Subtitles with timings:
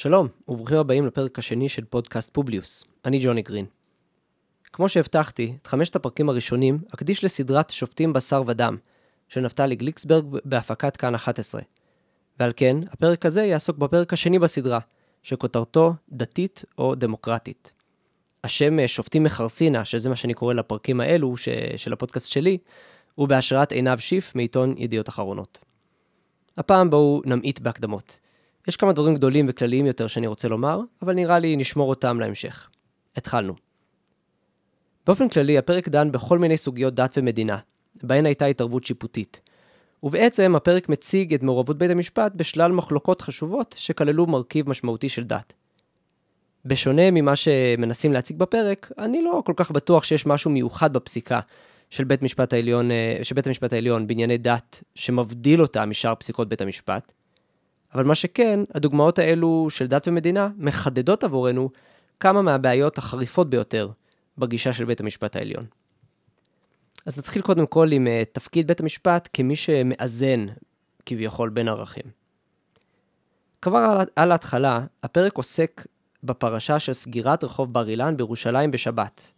[0.00, 2.84] שלום, וברוכים הבאים לפרק השני של פודקאסט פובליוס.
[3.04, 3.66] אני ג'וני גרין.
[4.72, 8.76] כמו שהבטחתי, את חמשת הפרקים הראשונים אקדיש לסדרת שופטים בשר ודם,
[9.28, 11.62] של נפתלי גליקסברג בהפקת כאן 11.
[12.38, 14.78] ועל כן, הפרק הזה יעסוק בפרק השני בסדרה,
[15.22, 17.72] שכותרתו דתית או דמוקרטית.
[18.44, 21.48] השם אה, שופטים מחרסינה, שזה מה שאני קורא לפרקים האלו ש...
[21.76, 22.58] של הפודקאסט שלי,
[23.14, 25.58] הוא בהשראת עינב שיף מעיתון ידיעות אחרונות.
[26.56, 28.18] הפעם בואו נמעיט בהקדמות.
[28.70, 32.70] יש כמה דברים גדולים וכלליים יותר שאני רוצה לומר, אבל נראה לי נשמור אותם להמשך.
[33.16, 33.54] התחלנו.
[35.06, 37.58] באופן כללי, הפרק דן בכל מיני סוגיות דת ומדינה,
[38.02, 39.40] בהן הייתה התערבות שיפוטית.
[40.02, 45.52] ובעצם הפרק מציג את מעורבות בית המשפט בשלל מחלוקות חשובות שכללו מרכיב משמעותי של דת.
[46.64, 51.40] בשונה ממה שמנסים להציג בפרק, אני לא כל כך בטוח שיש משהו מיוחד בפסיקה
[51.90, 56.60] של בית, העליון, אה, של בית המשפט העליון בענייני דת שמבדיל אותה משאר פסיקות בית
[56.60, 57.12] המשפט.
[57.94, 61.70] אבל מה שכן, הדוגמאות האלו של דת ומדינה מחדדות עבורנו
[62.20, 63.88] כמה מהבעיות החריפות ביותר
[64.38, 65.66] בגישה של בית המשפט העליון.
[67.06, 70.46] אז נתחיל קודם כל עם uh, תפקיד בית המשפט כמי שמאזן
[71.06, 72.04] כביכול בין ערכים.
[73.62, 75.86] כבר על, ההתחלה, הפרק עוסק
[76.24, 79.32] בפרשה של סגירת רחוב בר אילן בירושלים בשבת,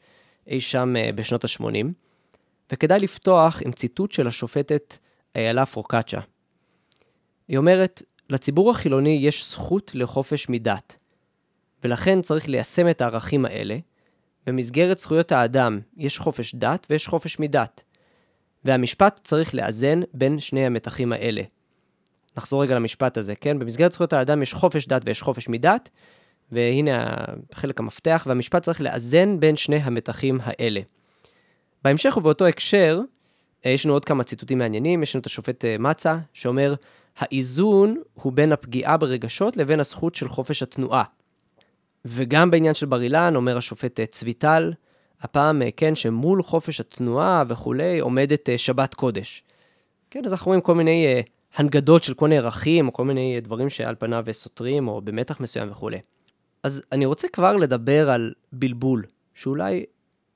[0.46, 1.86] אי שם uh, בשנות ה-80,
[2.72, 4.98] וכדאי לפתוח עם ציטוט של השופטת
[5.36, 6.20] איילה פרוקצ'ה.
[7.48, 10.96] היא אומרת, לציבור החילוני יש זכות לחופש מדת,
[11.84, 13.76] ולכן צריך ליישם את הערכים האלה.
[14.46, 17.82] במסגרת זכויות האדם יש חופש דת ויש חופש מדת,
[18.64, 21.42] והמשפט צריך לאזן בין שני המתחים האלה.
[22.36, 23.58] נחזור רגע למשפט הזה, כן?
[23.58, 25.88] במסגרת זכויות האדם יש חופש דת ויש חופש מדת,
[26.52, 27.14] והנה
[27.52, 30.80] החלק המפתח, והמשפט צריך לאזן בין שני המתחים האלה.
[31.84, 33.00] בהמשך ובאותו הקשר,
[33.66, 36.74] אה, יש לנו עוד כמה ציטוטים מעניינים, יש לנו את השופט אה, מצה, שאומר,
[37.18, 41.04] האיזון הוא בין הפגיעה ברגשות לבין הזכות של חופש התנועה.
[42.04, 44.72] וגם בעניין של בר אילן, אומר השופט אה, צביטל,
[45.20, 49.42] הפעם, כן, שמול חופש התנועה וכולי, עומדת שבת קודש.
[50.10, 51.22] כן, אז אנחנו רואים כל מיני
[51.56, 55.70] הנגדות של כל מיני ערכים, או כל מיני דברים שעל פניו סותרים, או במתח מסוים
[55.70, 55.98] וכולי.
[56.62, 59.84] אז אני רוצה כבר לדבר על בלבול, שאולי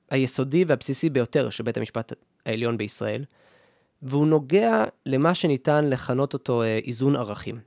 [0.09, 2.13] היסודי והבסיסי ביותר של בית המשפט
[2.45, 3.23] העליון בישראל,
[4.01, 7.59] והוא נוגע למה שניתן לכנות אותו אה, איזון ערכים.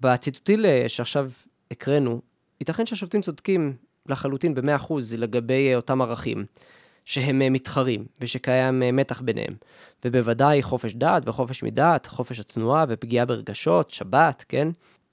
[0.00, 1.30] בציטוטים שעכשיו
[1.70, 2.20] הקראנו,
[2.60, 3.76] ייתכן שהשופטים צודקים
[4.06, 6.44] לחלוטין ב-100% לגבי אה, אותם ערכים,
[7.04, 9.54] שהם אה, מתחרים, ושקיים מתח ביניהם.
[10.04, 14.68] ובוודאי חופש דת וחופש מדת, חופש התנועה ופגיעה ברגשות, שבת, כן?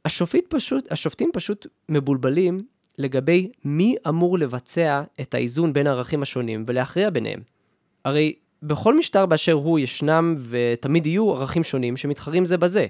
[0.06, 2.66] השופט פשוט, השופטים פשוט מבולבלים
[2.98, 7.40] לגבי מי אמור לבצע את האיזון בין הערכים השונים ולהכריע ביניהם.
[8.06, 8.34] הרי
[8.68, 12.88] בכל משטר באשר הוא ישנם ותמיד יהיו ערכים שונים שמתחרים זה בזה.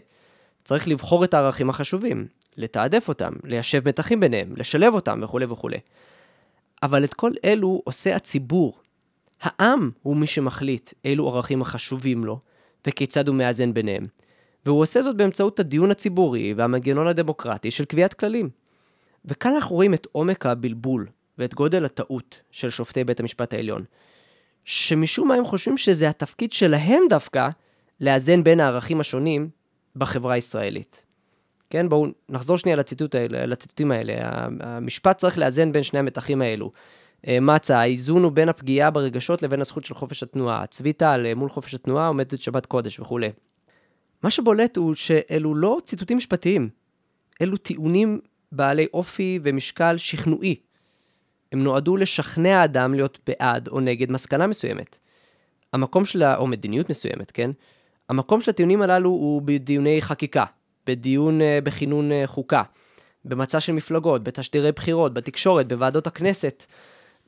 [0.63, 2.27] צריך לבחור את הערכים החשובים,
[2.57, 5.77] לתעדף אותם, ליישב מתחים ביניהם, לשלב אותם וכולי וכולי.
[6.83, 8.79] אבל את כל אלו עושה הציבור.
[9.41, 12.39] העם הוא מי שמחליט אילו ערכים החשובים לו,
[12.87, 14.07] וכיצד הוא מאזן ביניהם.
[14.65, 18.49] והוא עושה זאת באמצעות הדיון הציבורי והמנגנון הדמוקרטי של קביעת כללים.
[19.25, 23.83] וכאן אנחנו רואים את עומק הבלבול ואת גודל הטעות של שופטי בית המשפט העליון,
[24.65, 27.49] שמשום מה הם חושבים שזה התפקיד שלהם דווקא
[28.01, 29.49] לאזן בין הערכים השונים
[29.95, 31.05] בחברה הישראלית.
[31.69, 34.13] כן, בואו נחזור שנייה לציטוט האלה, לציטוטים האלה.
[34.59, 36.71] המשפט צריך לאזן בין שני המתחים האלו.
[37.27, 40.65] אה, מצה, האיזון הוא בין הפגיעה ברגשות לבין הזכות של חופש התנועה.
[40.65, 43.29] צבי טל, מול חופש התנועה עומדת שבת קודש וכולי.
[44.23, 46.69] מה שבולט הוא שאלו לא ציטוטים משפטיים,
[47.41, 48.19] אלו טיעונים
[48.51, 50.55] בעלי אופי ומשקל שכנועי.
[51.55, 54.97] הם נועדו לשכנע אדם להיות בעד או נגד מסקנה מסוימת.
[55.73, 57.51] המקום שלה, או מדיניות מסוימת, כן?
[58.09, 60.45] המקום של הטיעונים הללו הוא בדיוני חקיקה,
[60.87, 62.63] בדיון uh, בכינון uh, חוקה,
[63.25, 66.65] במצע של מפלגות, בתשדירי בחירות, בתקשורת, בוועדות הכנסת.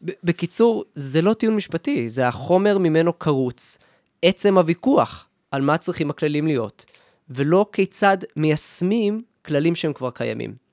[0.02, 3.78] בקיצור, זה לא טיעון משפטי, זה החומר ממנו קרוץ,
[4.22, 6.86] עצם הוויכוח על מה צריכים הכללים להיות,
[7.30, 10.67] ולא כיצד מיישמים כללים שהם כבר קיימים.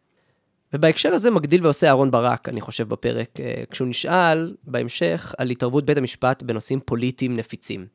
[0.75, 5.85] ובהקשר הזה מגדיל ועושה אהרון ברק, אני חושב, בפרק, אה, כשהוא נשאל בהמשך על התערבות
[5.85, 7.87] בית המשפט בנושאים פוליטיים נפיצים.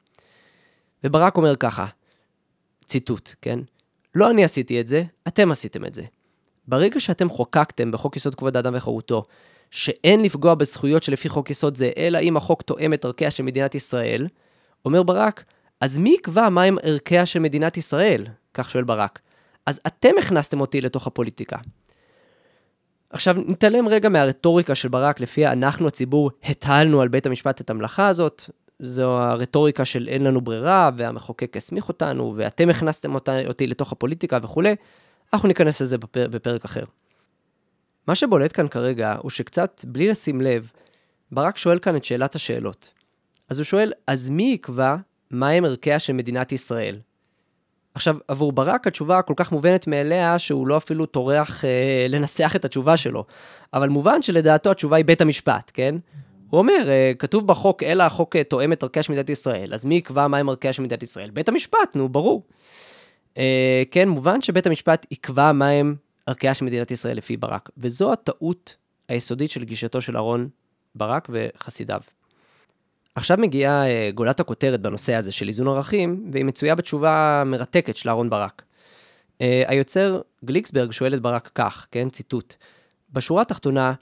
[1.04, 1.86] וברק אומר ככה,
[2.86, 3.60] ציטוט, כן?
[4.16, 6.04] לא אני עשיתי את זה, אתם עשיתם את זה.
[6.68, 9.24] ברגע שאתם חוקקתם בחוק יסוד כבוד האדם וחירותו,
[9.72, 13.76] שאין לפגוע בזכויות שלפי חוק יסוד זה, אלא אם החוק תואם את ערכיה של מדינת
[13.76, 14.28] ישראל,
[14.86, 15.44] אומר ברק,
[15.82, 18.28] אז מי יקבע מהם ערכיה של מדינת ישראל?
[18.54, 19.20] כך שואל ברק.
[19.66, 21.58] אז אתם הכנסתם אותי לתוך הפוליטיקה.
[23.10, 28.08] עכשיו, נתעלם רגע מהרטוריקה של ברק, לפיה אנחנו, הציבור, הטלנו על בית המשפט את המלאכה
[28.08, 28.44] הזאת.
[28.80, 33.16] זו הרטוריקה של אין לנו ברירה, והמחוקק הסמיך אותנו, ואתם הכנסתם
[33.48, 34.76] אותי, לתוך הפוליטיקה וכולי.
[35.34, 36.84] אנחנו ניכנס לזה בפר, בפרק אחר.
[38.08, 40.72] מה שבולט כאן כרגע הוא שקצת, בלי לשים לב,
[41.32, 42.90] ברק שואל כאן את שאלת השאלות.
[43.50, 44.96] אז הוא שואל, אז מי יקבע
[45.32, 47.00] מהם ערכיה של מדינת ישראל?
[48.00, 52.66] עכשיו, עבור ברק התשובה כל כך מובנת מאליה, שהוא לא אפילו טורח אה, לנסח את
[52.66, 53.26] התשובה שלו.
[53.74, 55.96] אבל מובן שלדעתו התשובה היא בית המשפט, כן?
[56.50, 59.86] הוא אומר, אה, כתוב בחוק, אלא החוק אה, תואם את ערכיה של מדינת ישראל, אז
[59.86, 61.30] מי יקבע מהם ערכיה של מדינת ישראל?
[61.30, 62.44] בית המשפט, נו, ברור.
[63.38, 65.96] אה, כן, מובן שבית המשפט יקבע מהם
[66.26, 68.76] ערכיה של מדינת ישראל לפי ברק, וזו הטעות
[69.10, 70.50] היסודית של גישתו של אהרון
[70.96, 72.02] ברק וחסידיו.
[73.16, 78.10] עכשיו מגיעה אה, גולת הכותרת בנושא הזה של איזון ערכים, והיא מצויה בתשובה מרתקת של
[78.10, 78.62] אהרון ברק.
[79.42, 82.54] אה, היוצר גליקסברג שואל את ברק כך, כן, ציטוט:
[83.14, 83.94] בשורה התחתונה,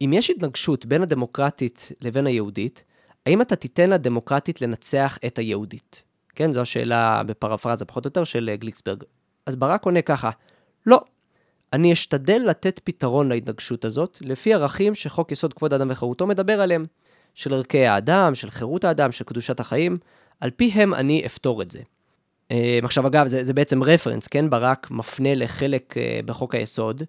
[0.00, 2.84] אם יש התנגשות בין הדמוקרטית לבין היהודית,
[3.26, 6.04] האם אתה תיתן לדמוקרטית לנצח את היהודית?
[6.34, 9.02] כן, זו השאלה בפרפרזה פחות או יותר של אה, גליקסברג.
[9.46, 10.30] אז ברק עונה ככה,
[10.86, 11.00] לא,
[11.72, 16.84] אני אשתדל לתת פתרון להתנגשות הזאת, לפי ערכים שחוק יסוד כבוד האדם וחירותו מדבר עליהם.
[17.34, 19.98] של ערכי האדם, של חירות האדם, של קדושת החיים,
[20.40, 21.80] על פיהם אני אפתור את זה.
[22.50, 24.50] אה, עכשיו, אגב, זה, זה בעצם רפרנס, כן?
[24.50, 27.02] ברק מפנה לחלק אה, בחוק היסוד,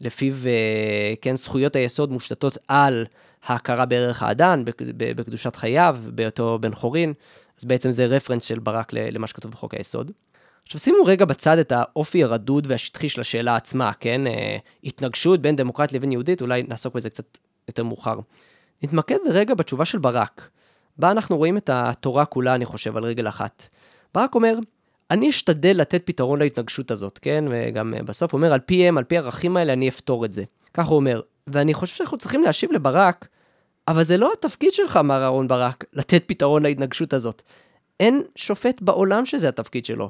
[0.00, 3.06] לפיו, אה, כן, זכויות היסוד מושתתות על
[3.44, 4.62] ההכרה בערך האדם,
[4.96, 7.12] בקדושת חייו, בהיותו בן חורין,
[7.58, 10.10] אז בעצם זה רפרנס של ברק למה שכתוב בחוק היסוד.
[10.66, 14.20] עכשיו שימו רגע בצד את האופי הרדוד והשטחי של השאלה עצמה, כן?
[14.84, 17.38] התנגשות בין דמוקרט לבין יהודית, אולי נעסוק בזה קצת
[17.68, 18.18] יותר מאוחר.
[18.82, 20.48] נתמקד רגע בתשובה של ברק,
[20.96, 23.68] בה אנחנו רואים את התורה כולה, אני חושב, על רגל אחת.
[24.14, 24.58] ברק אומר,
[25.10, 27.44] אני אשתדל לתת פתרון להתנגשות הזאת, כן?
[27.50, 30.44] וגם אה, בסוף הוא אומר, על פיהם, על פי הערכים האלה, אני אפתור את זה.
[30.74, 31.20] כך הוא אומר.
[31.46, 33.28] ואני חושב שאנחנו צריכים להשיב לברק,
[33.88, 37.42] אבל זה לא התפקיד שלך, מר אהרון ברק, לתת פתרון להתנגשות הזאת.
[38.00, 40.08] אין שופט בעולם שזה התפקיד שלו.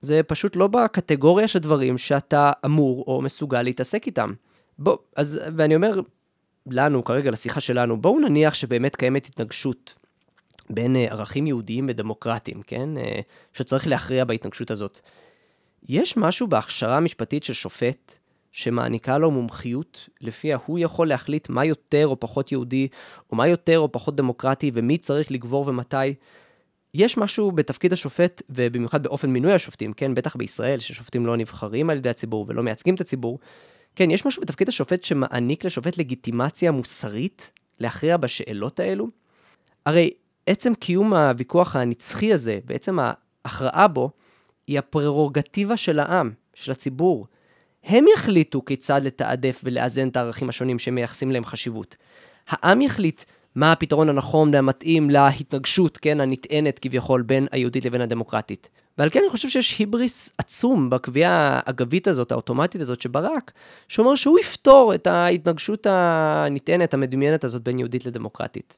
[0.00, 4.32] זה פשוט לא בקטגוריה של דברים שאתה אמור או מסוגל להתעסק איתם.
[4.78, 6.00] בוא, אז, ואני אומר,
[6.66, 9.94] לנו, כרגע לשיחה שלנו, בואו נניח שבאמת קיימת התנגשות
[10.70, 12.88] בין uh, ערכים יהודיים ודמוקרטיים, כן?
[12.96, 13.22] Uh,
[13.52, 15.00] שצריך להכריע בהתנגשות הזאת.
[15.88, 18.18] יש משהו בהכשרה המשפטית של שופט
[18.52, 22.88] שמעניקה לו מומחיות, לפיה הוא יכול להחליט מה יותר או פחות יהודי,
[23.30, 26.14] או מה יותר או פחות דמוקרטי, ומי צריך לגבור ומתי.
[26.94, 30.14] יש משהו בתפקיד השופט, ובמיוחד באופן מינוי השופטים, כן?
[30.14, 33.38] בטח בישראל, ששופטים לא נבחרים על ידי הציבור ולא מייצגים את הציבור,
[33.96, 37.50] כן, יש משהו בתפקיד השופט שמעניק לשופט לגיטימציה מוסרית
[37.80, 39.08] להכריע בשאלות האלו.
[39.86, 40.10] הרי
[40.46, 44.10] עצם קיום הוויכוח הנצחי הזה, בעצם ההכרעה בו,
[44.66, 47.26] היא הפררוגטיבה של העם, של הציבור.
[47.84, 51.96] הם יחליטו כיצד לתעדף ולאזן את הערכים השונים שהם מייחסים להם חשיבות.
[52.48, 58.70] העם יחליט מה הפתרון הנכון והמתאים להתנגשות, כן, הנטענת כביכול בין היהודית לבין הדמוקרטית.
[58.98, 63.52] ועל כן אני חושב שיש היבריס עצום בקביעה האגבית הזאת, האוטומטית הזאת שברק,
[63.88, 68.76] שאומר שהוא יפתור את ההתנגשות הנטענת, המדומיינת הזאת בין יהודית לדמוקרטית.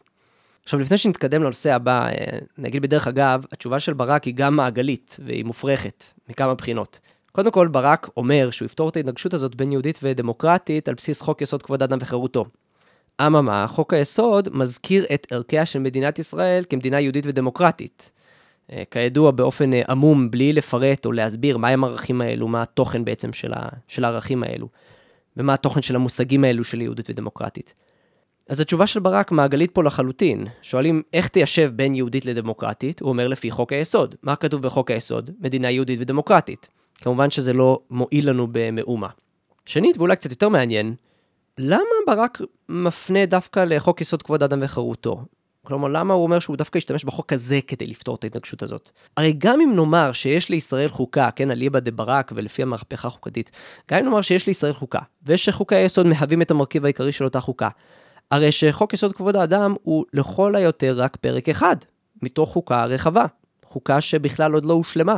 [0.65, 5.17] עכשיו, לפני שנתקדם לנושא הבא, אה, נגיד בדרך אגב, התשובה של ברק היא גם מעגלית,
[5.25, 6.99] והיא מופרכת, מכמה בחינות.
[7.33, 11.43] קודם כל, ברק אומר שהוא יפתור את ההתנגשות הזאת בין יהודית ודמוקרטית על בסיס חוק
[11.43, 12.45] יסוד כבוד האדם וחירותו.
[13.27, 18.11] אממה, חוק היסוד מזכיר את ערכיה של מדינת ישראל כמדינה יהודית ודמוקרטית.
[18.73, 23.33] אה, כידוע, באופן אה, עמום, בלי לפרט או להסביר מהם הערכים האלו, מה התוכן בעצם
[23.33, 24.69] של, ה, של הערכים האלו,
[25.37, 27.75] ומה התוכן של המושגים האלו של יהודית ודמוקרטית.
[28.49, 30.47] אז התשובה של ברק מעגלית פה לחלוטין.
[30.63, 33.01] שואלים, איך תיישב בין יהודית לדמוקרטית?
[33.01, 34.15] הוא אומר לפי חוק היסוד.
[34.23, 35.31] מה כתוב בחוק היסוד?
[35.41, 36.69] מדינה יהודית ודמוקרטית.
[36.95, 39.09] כמובן שזה לא מועיל לנו במאומה.
[39.67, 40.95] שנית, ואולי קצת יותר מעניין,
[41.59, 45.25] למה ברק מפנה דווקא לחוק יסוד כבוד האדם וחירותו?
[45.69, 48.91] כלומר, למה הוא אומר שהוא דווקא ישתמש בחוק הזה כדי לפתור את ההתנגשות הזאת?
[49.17, 53.51] הרי גם אם נאמר שיש לישראל חוקה, כן, אליבא דה ברק ולפי המהפכה החוקתית,
[53.91, 57.69] גם אם נאמר שיש לישראל חוקה, ושחוקי היסוד מהווים את המרכיב העיקרי של אותה חוקה,
[58.31, 61.77] הרי שחוק יסוד כבוד האדם הוא לכל היותר רק פרק אחד,
[62.23, 63.25] מתוך חוקה רחבה.
[63.65, 65.17] חוקה שבכלל עוד לא הושלמה.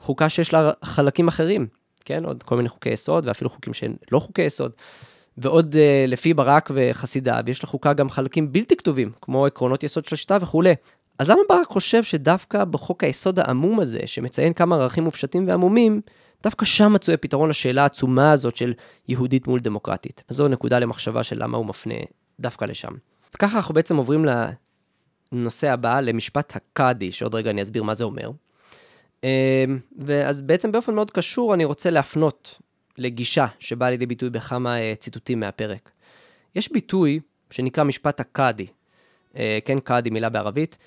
[0.00, 1.66] חוקה שיש לה חלקים אחרים,
[2.04, 2.24] כן?
[2.24, 4.72] עוד כל מיני חוקי יסוד, ואפילו חוקים שהם לא חוקי יסוד.
[5.38, 10.14] ועוד uh, לפי ברק וחסידיו, יש לחוקה גם חלקים בלתי כתובים, כמו עקרונות יסוד של
[10.14, 10.74] השיטה וכולי.
[11.18, 16.00] אז למה ברק חושב שדווקא בחוק היסוד העמום הזה, שמציין כמה ערכים מופשטים ועמומים,
[16.42, 18.74] דווקא שם מצוי הפתרון לשאלה העצומה הזאת של
[19.08, 20.22] יהודית מול דמוקרטית.
[20.28, 21.94] אז זו נקודה למחשבה של למה הוא מפנה
[22.40, 22.92] דווקא לשם.
[23.34, 24.26] וככה אנחנו בעצם עוברים
[25.32, 28.30] לנושא הבא, למשפט הקאדי, שעוד רגע אני אסביר מה זה אומר.
[29.24, 29.28] אמ,
[29.98, 32.60] ואז בעצם באופן מאוד קשור אני רוצה להפנות
[32.98, 35.90] לגישה שבאה לידי ביטוי בכמה אה, ציטוטים מהפרק.
[36.54, 38.66] יש ביטוי שנקרא משפט הקאדי,
[39.36, 40.78] אה, כן, קאדי, מילה בערבית,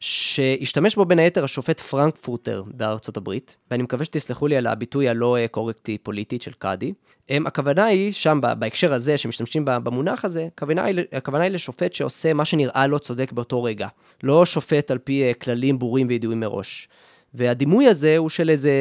[0.00, 5.36] שהשתמש בו בין היתר השופט פרנקפורטר בארצות הברית, ואני מקווה שתסלחו לי על הביטוי הלא
[5.50, 6.92] קורקטי פוליטית של קאדי.
[7.30, 12.44] הכוונה היא, שם בהקשר הזה, שמשתמשים במונח הזה, הכוונה היא, הכוונה היא לשופט שעושה מה
[12.44, 13.88] שנראה לו צודק באותו רגע.
[14.22, 16.88] לא שופט על פי אה, כללים ברורים וידועים מראש.
[17.34, 18.72] והדימוי הזה הוא של איזה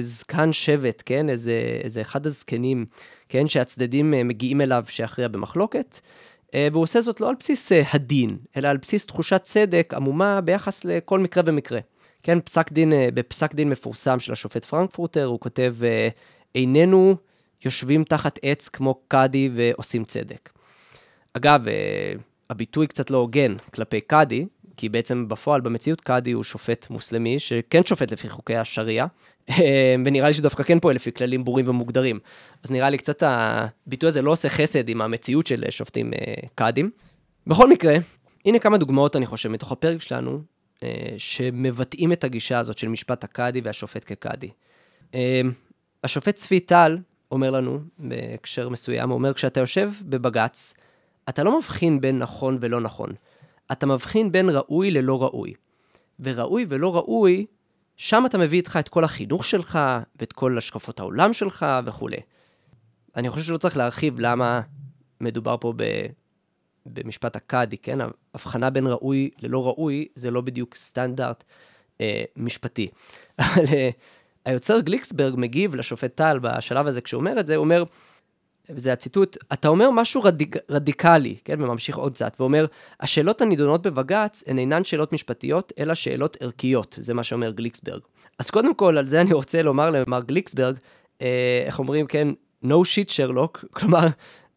[0.00, 1.30] זקן שבט, כן?
[1.30, 2.86] איזה, איזה אחד הזקנים,
[3.28, 3.48] כן?
[3.48, 6.00] שהצדדים אה, מגיעים אליו שיכריע במחלוקת.
[6.54, 10.40] אה, והוא עושה זאת לא על בסיס אה, הדין, אלא על בסיס תחושת צדק עמומה
[10.40, 11.80] ביחס לכל מקרה ומקרה.
[12.22, 15.76] כן, פסק דין, בפסק דין מפורסם של השופט פרנקפורטר, הוא כותב,
[16.54, 17.16] איננו
[17.64, 20.50] יושבים תחת עץ כמו קאדי ועושים צדק.
[21.32, 21.60] אגב,
[22.50, 24.46] הביטוי קצת לא הוגן כלפי קאדי,
[24.80, 29.06] כי בעצם בפועל, במציאות, קאדי הוא שופט מוסלמי, שכן שופט לפי חוקי השריעה,
[29.50, 32.18] אה, ונראה לי שדווקא כן פועל לפי כללים ברורים ומוגדרים.
[32.64, 36.90] אז נראה לי קצת הביטוי הזה לא עושה חסד עם המציאות של שופטים אה, קאדים.
[37.46, 37.94] בכל מקרה,
[38.44, 40.40] הנה כמה דוגמאות, אני חושב, מתוך הפרק שלנו,
[40.82, 44.50] אה, שמבטאים את הגישה הזאת של משפט הקאדי והשופט כקאדי.
[46.04, 46.98] השופט צבי טל
[47.30, 50.74] אומר לנו, בהקשר מסוים, הוא אומר, כשאתה יושב בבג"ץ,
[51.28, 53.10] אתה לא מבחין בין נכון ולא נכון.
[53.72, 55.54] אתה מבחין בין ראוי ללא ראוי.
[56.20, 57.46] וראוי ולא ראוי,
[57.96, 59.78] שם אתה מביא איתך את כל החינוך שלך,
[60.20, 62.20] ואת כל השקפות העולם שלך וכולי.
[63.16, 64.60] אני חושב שלא צריך להרחיב למה
[65.20, 65.84] מדובר פה ב...
[66.86, 67.98] במשפט הקאדי, כן?
[68.34, 71.44] הבחנה בין ראוי ללא ראוי זה לא בדיוק סטנדרט
[72.00, 72.88] אה, משפטי.
[73.38, 73.90] אבל אה,
[74.44, 77.84] היוצר גליקסברג מגיב לשופט טל בשלב הזה, כשהוא אומר את זה, הוא אומר,
[78.74, 82.66] וזה הציטוט, אתה אומר משהו רדיק, רדיקלי, כן, וממשיך עוד קצת, ואומר,
[83.00, 88.00] השאלות הנידונות בבג"ץ הן אינן שאלות משפטיות, אלא שאלות ערכיות, זה מה שאומר גליקסברג.
[88.38, 90.76] אז קודם כל, על זה אני רוצה לומר למר גליקסברג,
[91.22, 92.28] אה, איך אומרים, כן,
[92.64, 94.06] no shit שרלוק, כלומר,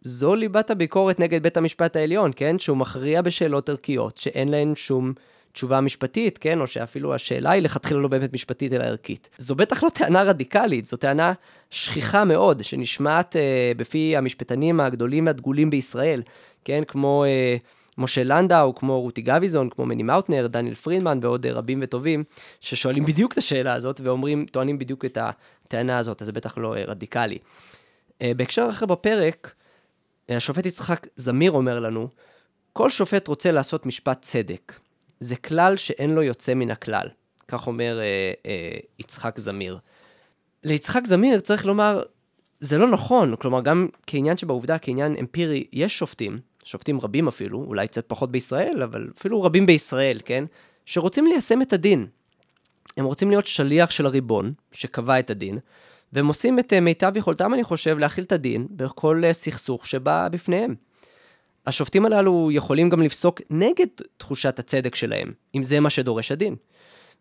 [0.01, 5.13] זו ליבת הביקורת נגד בית המשפט העליון, כן, שהוא מכריע בשאלות ערכיות, שאין להן שום...
[5.53, 9.29] תשובה משפטית, כן, או שאפילו השאלה היא לכתחילה לא באמת משפטית אלא ערכית.
[9.37, 11.33] זו בטח לא טענה רדיקלית, זו טענה
[11.69, 16.21] שכיחה מאוד, שנשמעת אה, בפי המשפטנים הגדולים והדגולים בישראל,
[16.65, 17.55] כן, כמו אה,
[17.97, 22.23] משה לנדאו, כמו רותי גביזון, כמו מני מאוטנר, דניאל פרידמן ועוד אה, רבים וטובים,
[22.61, 26.75] ששואלים בדיוק את השאלה הזאת ואומרים, טוענים בדיוק את הטענה הזאת, אז זה בטח לא
[26.75, 27.37] אה, רדיקלי.
[28.21, 29.53] אה, בהקשר אחר בפרק,
[30.29, 32.07] השופט יצחק זמיר אומר לנו,
[32.73, 34.73] כל שופט רוצה לעשות משפט צדק.
[35.23, 37.07] זה כלל שאין לו יוצא מן הכלל.
[37.47, 39.77] כך אומר אה, אה, יצחק זמיר.
[40.63, 42.03] ליצחק זמיר צריך לומר,
[42.59, 47.87] זה לא נכון, כלומר גם כעניין שבעובדה, כעניין אמפירי, יש שופטים, שופטים רבים אפילו, אולי
[47.87, 50.43] קצת פחות בישראל, אבל אפילו רבים בישראל, כן?
[50.85, 52.07] שרוצים ליישם את הדין.
[52.97, 55.59] הם רוצים להיות שליח של הריבון, שקבע את הדין,
[56.13, 60.27] והם עושים את אה, מיטב יכולתם, אני חושב, להכיל את הדין בכל אה, סכסוך שבא
[60.31, 60.75] בפניהם.
[61.67, 66.55] השופטים הללו יכולים גם לפסוק נגד תחושת הצדק שלהם, אם זה מה שדורש הדין.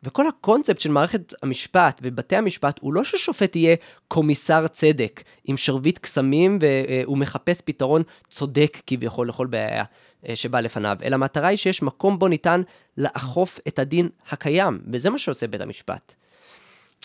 [0.02, 3.76] וכל הקונספט של מערכת המשפט ובתי המשפט הוא לא ששופט יהיה
[4.08, 9.84] קומיסר צדק עם שרביט קסמים והוא מחפש פתרון צודק כביכול לכל בעיה
[10.28, 12.62] אה, שבאה לפניו, אלא המטרה היא שיש מקום בו ניתן
[12.98, 16.14] לאכוף את הדין הקיים, וזה מה שעושה בית המשפט.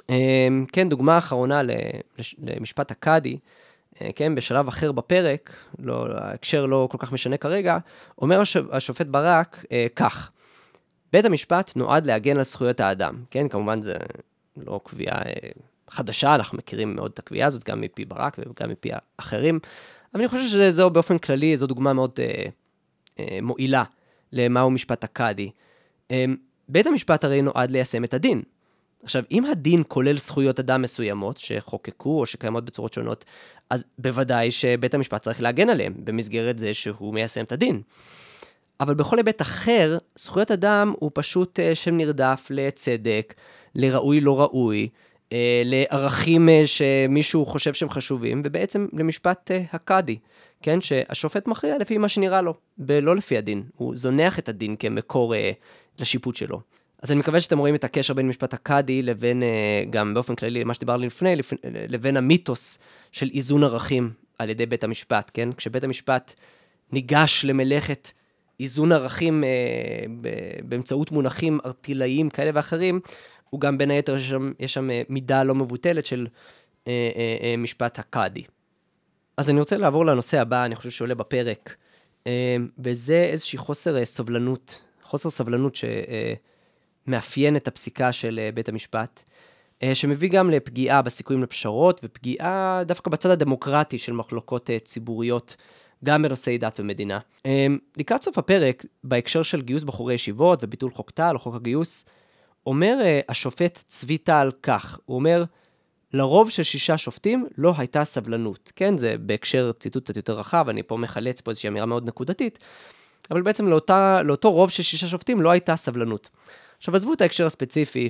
[0.09, 1.61] אה, כן, דוגמה אחרונה
[2.43, 3.37] למשפט הקאדי, אה,
[4.15, 7.77] כן, בשלב אחר בפרק, לא, ההקשר לא כל כך משנה כרגע,
[8.21, 10.31] אומר השופט ברק אה, כך,
[11.13, 13.93] בית המשפט נועד להגן על זכויות האדם, כן, כמובן זה
[14.57, 15.33] לא קביעה אה,
[15.89, 19.59] חדשה, אנחנו מכירים מאוד את הקביעה הזאת, גם מפי ברק וגם מפי אחרים,
[20.13, 22.45] אבל אני חושב שזו באופן כללי, זו דוגמה מאוד אה,
[23.19, 23.83] אה, מועילה
[24.31, 25.51] למהו משפט הקאדי.
[26.11, 26.25] אה,
[26.69, 28.41] בית המשפט הרי נועד ליישם את הדין,
[29.07, 33.25] עכשיו, אם הדין כולל זכויות אדם מסוימות שחוקקו או שקיימות בצורות שונות,
[33.69, 37.81] אז בוודאי שבית המשפט צריך להגן עליהם במסגרת זה שהוא מיישם את הדין.
[38.79, 43.33] אבל בכל היבט אחר, זכויות אדם הוא פשוט אה, שם נרדף לצדק,
[43.75, 44.89] לראוי לא ראוי,
[45.33, 50.17] אה, לערכים אה, שמישהו חושב שהם חשובים, ובעצם למשפט הקאדי,
[50.61, 50.81] כן?
[50.81, 53.63] שהשופט מכריע לפי מה שנראה לו, ולא לפי הדין.
[53.75, 55.33] הוא זונח את הדין כמקור
[55.99, 56.61] לשיפוט שלו.
[57.07, 60.63] אז אני מקווה שאתם רואים את הקשר בין משפט הקאדי לבין, אה, גם באופן כללי,
[60.63, 62.79] מה שדיברנו לפני, לבין המיתוס
[63.11, 65.53] של איזון ערכים על ידי בית המשפט, כן?
[65.53, 66.33] כשבית המשפט
[66.91, 68.11] ניגש למלאכת
[68.59, 69.49] איזון ערכים אה,
[70.63, 72.99] באמצעות מונחים ארטילאיים כאלה ואחרים,
[73.49, 76.27] הוא גם בין היתר, יש שם, יש שם אה, מידה לא מבוטלת של
[76.87, 78.43] אה, אה, אה, משפט הקאדי.
[79.37, 81.75] אז אני רוצה לעבור לנושא הבא, אני חושב שעולה בפרק,
[82.27, 85.83] אה, וזה איזושהי חוסר אה, סבלנות, חוסר סבלנות ש...
[85.83, 86.33] אה,
[87.07, 89.23] מאפיין את הפסיקה של אה, בית המשפט,
[89.83, 95.55] אה, שמביא גם לפגיעה בסיכויים לפשרות ופגיעה דווקא בצד הדמוקרטי של מחלוקות אה, ציבוריות
[96.03, 97.19] גם בנושאי דת ומדינה.
[97.97, 102.05] לקראת סוף הפרק, בהקשר של גיוס בחורי ישיבות וביטול חוק טל או חוק הגיוס,
[102.65, 102.97] אומר
[103.29, 105.43] השופט צבי טל כך, הוא אומר,
[106.13, 108.71] לרוב של שישה שופטים לא הייתה סבלנות.
[108.75, 112.59] כן, זה בהקשר ציטוט קצת יותר רחב, אני פה מחלץ פה איזושהי אמירה מאוד נקודתית,
[113.31, 116.29] אבל בעצם לאותה, לאותו רוב של שישה שופטים לא הייתה סבלנות.
[116.77, 118.09] עכשיו, עזבו את ההקשר הספציפי,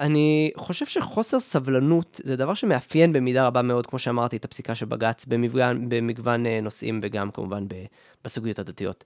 [0.00, 4.86] אני חושב שחוסר סבלנות זה דבר שמאפיין במידה רבה מאוד, כמו שאמרתי, את הפסיקה של
[4.86, 7.64] בג"ץ במגוון, במגוון אה, נושאים וגם כמובן
[8.24, 9.04] בסוגיות הדתיות.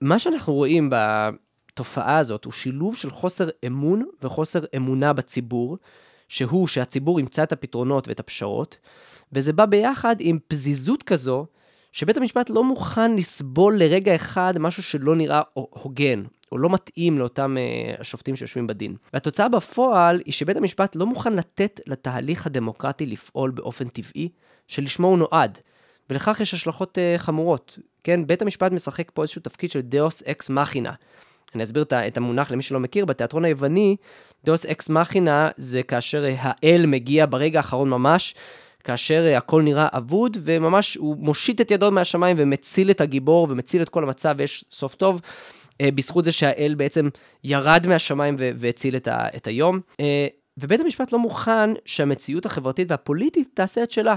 [0.00, 5.78] מה שאנחנו רואים בתופעה הזאת הוא שילוב של חוסר אמון וחוסר אמונה בציבור,
[6.28, 8.76] שהוא שהציבור ימצא את הפתרונות ואת הפשרות,
[9.32, 11.46] וזה בא ביחד עם פזיזות כזו,
[11.92, 17.56] שבית המשפט לא מוכן לסבול לרגע אחד משהו שלא נראה הוגן, או לא מתאים לאותם
[17.56, 18.96] uh, השופטים שיושבים בדין.
[19.12, 24.28] והתוצאה בפועל היא שבית המשפט לא מוכן לתת לתהליך הדמוקרטי לפעול באופן טבעי,
[24.68, 25.58] שלשמו הוא נועד.
[26.10, 27.78] ולכך יש השלכות uh, חמורות.
[28.04, 30.92] כן, בית המשפט משחק פה איזשהו תפקיד של דאוס אקס מכינה.
[31.54, 33.96] אני אסביר את המונח למי שלא מכיר, בתיאטרון היווני,
[34.44, 38.34] deus ex machina זה כאשר האל מגיע ברגע האחרון ממש,
[38.84, 43.88] כאשר הכל נראה אבוד, וממש הוא מושיט את ידו מהשמיים ומציל את הגיבור ומציל את
[43.88, 45.20] כל המצב ויש סוף טוב.
[45.80, 47.08] אה, בזכות זה שהאל בעצם
[47.44, 49.80] ירד מהשמיים והציל את, ה- את היום.
[50.00, 50.26] אה,
[50.58, 54.16] ובית המשפט לא מוכן שהמציאות החברתית והפוליטית תעשה את שלה,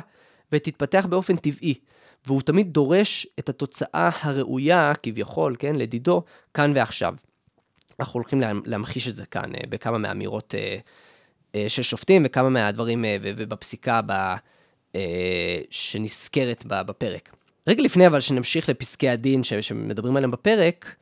[0.52, 1.74] ותתפתח באופן טבעי.
[2.28, 7.16] והוא תמיד דורש את התוצאה הראויה, כביכול, כן, לדידו, כאן ועכשיו.
[8.00, 10.56] אנחנו הולכים להמחיש את זה כאן אה, בכמה מהאמירות
[11.68, 14.36] של שופטים וכמה מהדברים ובפסיקה ב,
[15.70, 17.36] שנזכרת בפרק.
[17.68, 20.96] רגע לפני אבל שנמשיך לפסקי הדין שמדברים עליהם בפרק,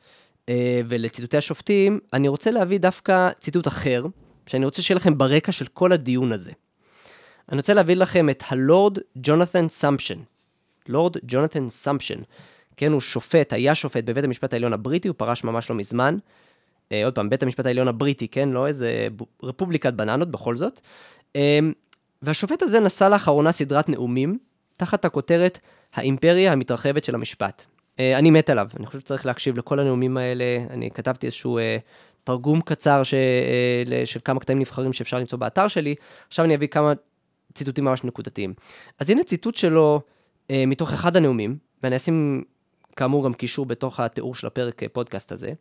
[0.88, 4.04] ולציטוטי השופטים, אני רוצה להביא דווקא ציטוט אחר,
[4.46, 6.52] שאני רוצה שיהיה לכם ברקע של כל הדיון הזה.
[7.48, 10.18] אני רוצה להביא לכם את הלורד ג'ונת'ן סמפשן.
[10.88, 12.20] לורד ג'ונת'ן סמפשן,
[12.76, 16.16] כן, הוא שופט, היה שופט בבית המשפט העליון הבריטי, הוא פרש ממש לא מזמן.
[16.92, 19.08] אה, עוד פעם, בית המשפט העליון הבריטי, כן, לא איזה
[19.42, 20.80] רפובליקת בננות בכל זאת.
[21.36, 21.58] אה,
[22.22, 24.38] והשופט הזה נשא לאחרונה סדרת נאומים,
[24.76, 25.58] תחת הכותרת
[25.94, 27.64] האימפריה המתרחבת של המשפט.
[28.00, 31.76] אה, אני מת עליו, אני חושב שצריך להקשיב לכל הנאומים האלה, אני כתבתי איזשהו אה,
[32.24, 35.94] תרגום קצר ש, אה, של כמה קטעים נבחרים שאפשר למצוא באתר שלי,
[36.28, 36.92] עכשיו אני אביא כמה
[37.54, 38.54] ציטוטים ממש נקודתיים.
[38.98, 40.00] אז הנה ציטוט שלו
[40.52, 42.44] מתוך אחד הנאומים, ואני אשים
[42.96, 45.52] כאמור גם קישור בתוך התיאור של הפרק פודקאסט הזה,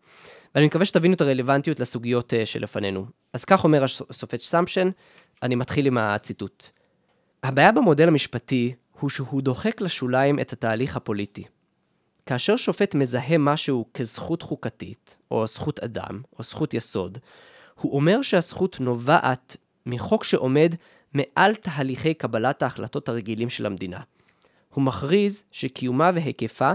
[0.55, 3.05] ואני מקווה שתבינו את הרלוונטיות לסוגיות שלפנינו.
[3.33, 4.89] אז כך אומר השופט סמפשן,
[5.43, 6.65] אני מתחיל עם הציטוט.
[7.43, 11.43] הבעיה במודל המשפטי הוא שהוא דוחק לשוליים את התהליך הפוליטי.
[12.25, 17.17] כאשר שופט מזהה משהו כזכות חוקתית, או זכות אדם, או זכות יסוד,
[17.75, 20.75] הוא אומר שהזכות נובעת מחוק שעומד
[21.13, 23.99] מעל תהליכי קבלת ההחלטות הרגילים של המדינה.
[24.73, 26.71] הוא מכריז שקיומה והיקפה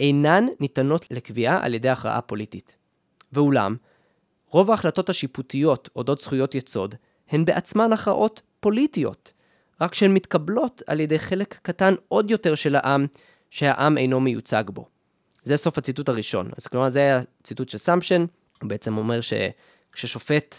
[0.00, 2.76] אינן ניתנות לקביעה על ידי הכרעה פוליטית.
[3.32, 3.76] ואולם,
[4.50, 6.94] רוב ההחלטות השיפוטיות אודות זכויות יסוד
[7.28, 9.32] הן בעצמן הכרעות פוליטיות,
[9.80, 13.06] רק שהן מתקבלות על ידי חלק קטן עוד יותר של העם
[13.54, 14.86] שהעם אינו מיוצג בו.
[15.42, 16.50] זה סוף הציטוט הראשון.
[16.56, 18.24] אז כלומר, זה היה ציטוט של סמפשן,
[18.62, 20.58] הוא בעצם אומר שכששופט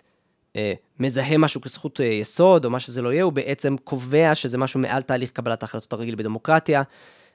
[0.56, 4.58] אה, מזהה משהו כזכות אה, יסוד, או מה שזה לא יהיה, הוא בעצם קובע שזה
[4.58, 6.84] משהו מעל תהליך קבלת ההחלטות הרגיל בדמוקרטיה,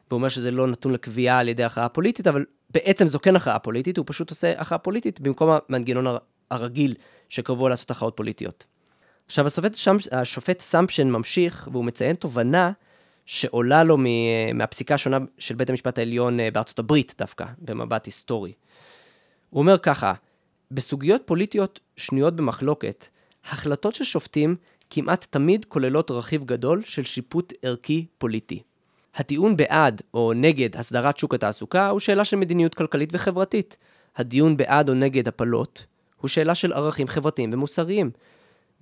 [0.09, 3.59] והוא אומר שזה לא נתון לקביעה על ידי הכרעה פוליטית, אבל בעצם זו כן הכרעה
[3.59, 6.17] פוליטית, הוא פשוט עושה הכרעה פוליטית במקום המנגנון
[6.51, 6.95] הרגיל
[7.29, 8.65] שקבוע לעשות הכרעות פוליטיות.
[9.27, 9.77] עכשיו, השופט,
[10.13, 12.73] השופט סמפשן ממשיך, והוא מציין תובנה
[13.33, 13.97] שעולה לו
[14.55, 18.53] מהפסיקה השונה של בית המשפט העליון אה, בארצות הברית דווקא, במבט היסטורי.
[19.51, 20.13] הוא אומר ככה,
[20.71, 23.07] בסוגיות פוליטיות שנויות במחלוקת,
[23.51, 24.57] החלטות של שופטים
[24.91, 28.63] כמעט תמיד כוללות רכיב גדול של שיפוט ערכי פוליטי.
[29.15, 33.77] הטיעון בעד או נגד הסדרת שוק התעסוקה הוא שאלה של מדיניות כלכלית וחברתית.
[34.17, 35.85] הדיון בעד או נגד הפלות
[36.21, 38.11] הוא שאלה של ערכים חברתיים ומוסריים.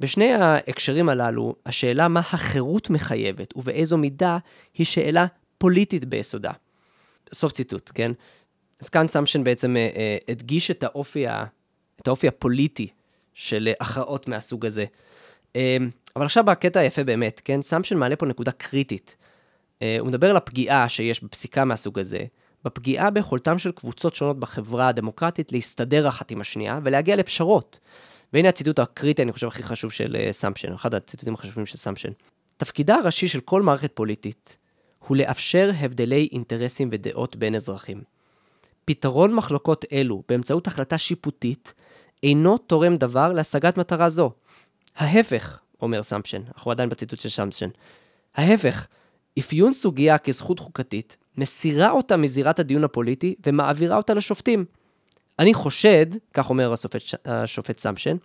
[0.01, 4.39] בשני ההקשרים הללו, השאלה מה החירות מחייבת ובאיזו מידה
[4.75, 5.27] היא שאלה
[5.59, 6.51] פוליטית ביסודה.
[7.33, 8.13] סוף ציטוט, כן?
[8.81, 11.45] אז כאן סמפשן בעצם אה, אה, הדגיש את האופי, ה,
[12.01, 12.89] את האופי הפוליטי
[13.35, 14.85] של הכרעות מהסוג הזה.
[15.57, 15.77] אה,
[16.17, 17.63] אבל עכשיו בקטע היפה באמת, כן?
[17.63, 19.17] סמפשן מעלה פה נקודה קריטית.
[19.83, 22.25] אה, הוא מדבר על הפגיעה שיש בפסיקה מהסוג הזה,
[22.65, 27.79] בפגיעה ביכולתם של קבוצות שונות בחברה הדמוקרטית להסתדר אחת עם השנייה ולהגיע לפשרות.
[28.33, 32.11] והנה הציטוט הקריטי, אני חושב, הכי חשוב של אה, סמפשן, אחד הציטוטים החשובים של סמפשן.
[32.57, 34.59] תפקידה הראשי של כל מערכת פוליטית
[34.99, 38.03] הוא לאפשר הבדלי אינטרסים ודעות בין אזרחים.
[38.85, 41.75] פתרון מחלוקות אלו באמצעות החלטה שיפוטית
[42.23, 44.33] אינו תורם דבר להשגת מטרה זו.
[44.97, 47.69] ההפך, אומר סמפשן, אנחנו עדיין בציטוט של סמפשן,
[48.35, 48.87] ההפך,
[49.39, 54.65] אפיון סוגיה כזכות חוקתית מסירה אותה מזירת הדיון הפוליטי ומעבירה אותה לשופטים.
[55.39, 58.17] אני חושד, כך אומר השופט, השופט סמפשן,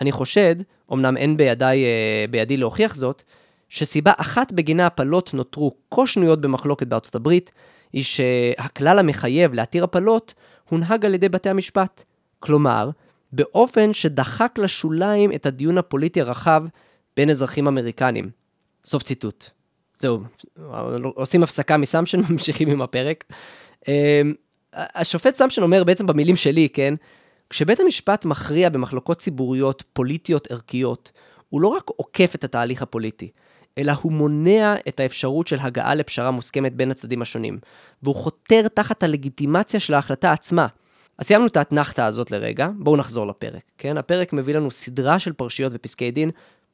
[0.00, 0.56] אני חושד,
[0.92, 3.22] אמנם אין בידי, אה, בידי להוכיח זאת,
[3.68, 7.52] שסיבה אחת בגינה הפלות נותרו כה שנויות במחלוקת בארצות הברית,
[7.92, 10.34] היא שהכלל המחייב להתיר הפלות
[10.70, 12.04] הונהג על ידי בתי המשפט.
[12.38, 12.90] כלומר,
[13.32, 16.64] באופן שדחק לשוליים את הדיון הפוליטי הרחב
[17.16, 18.30] בין אזרחים אמריקנים.
[18.84, 19.50] סוף ציטוט.
[19.98, 20.20] זהו,
[21.14, 23.24] עושים הפסקה מסמשן וממשיכים עם הפרק.
[24.76, 26.94] השופט סמשן אומר בעצם במילים שלי, כן?
[27.50, 31.12] כשבית המשפט מכריע במחלוקות ציבוריות, פוליטיות, ערכיות,
[31.48, 33.30] הוא לא רק עוקף את התהליך הפוליטי,
[33.78, 37.58] אלא הוא מונע את האפשרות של הגעה לפשרה מוסכמת בין הצדדים השונים,
[38.02, 40.66] והוא חותר תחת הלגיטימציה של ההחלטה עצמה.
[41.18, 43.96] אז סיימנו את האתנחתא הזאת לרגע, בואו נחזור לפרק, כן?
[43.96, 46.30] הפרק מביא לנו סדרה של פרשיות ופסקי דין,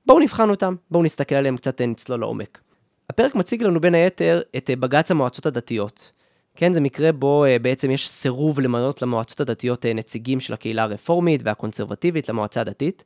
[0.07, 2.59] בואו נבחן אותם, בואו נסתכל עליהם קצת, נצלול לעומק.
[3.11, 6.13] הפרק מציג לנו בין היתר את אה, בג"ץ המועצות הדתיות.
[6.57, 10.83] כן, זה מקרה בו אה, בעצם יש סירוב למנות למועצות הדתיות אה, נציגים של הקהילה
[10.83, 13.05] הרפורמית והקונסרבטיבית למועצה הדתית.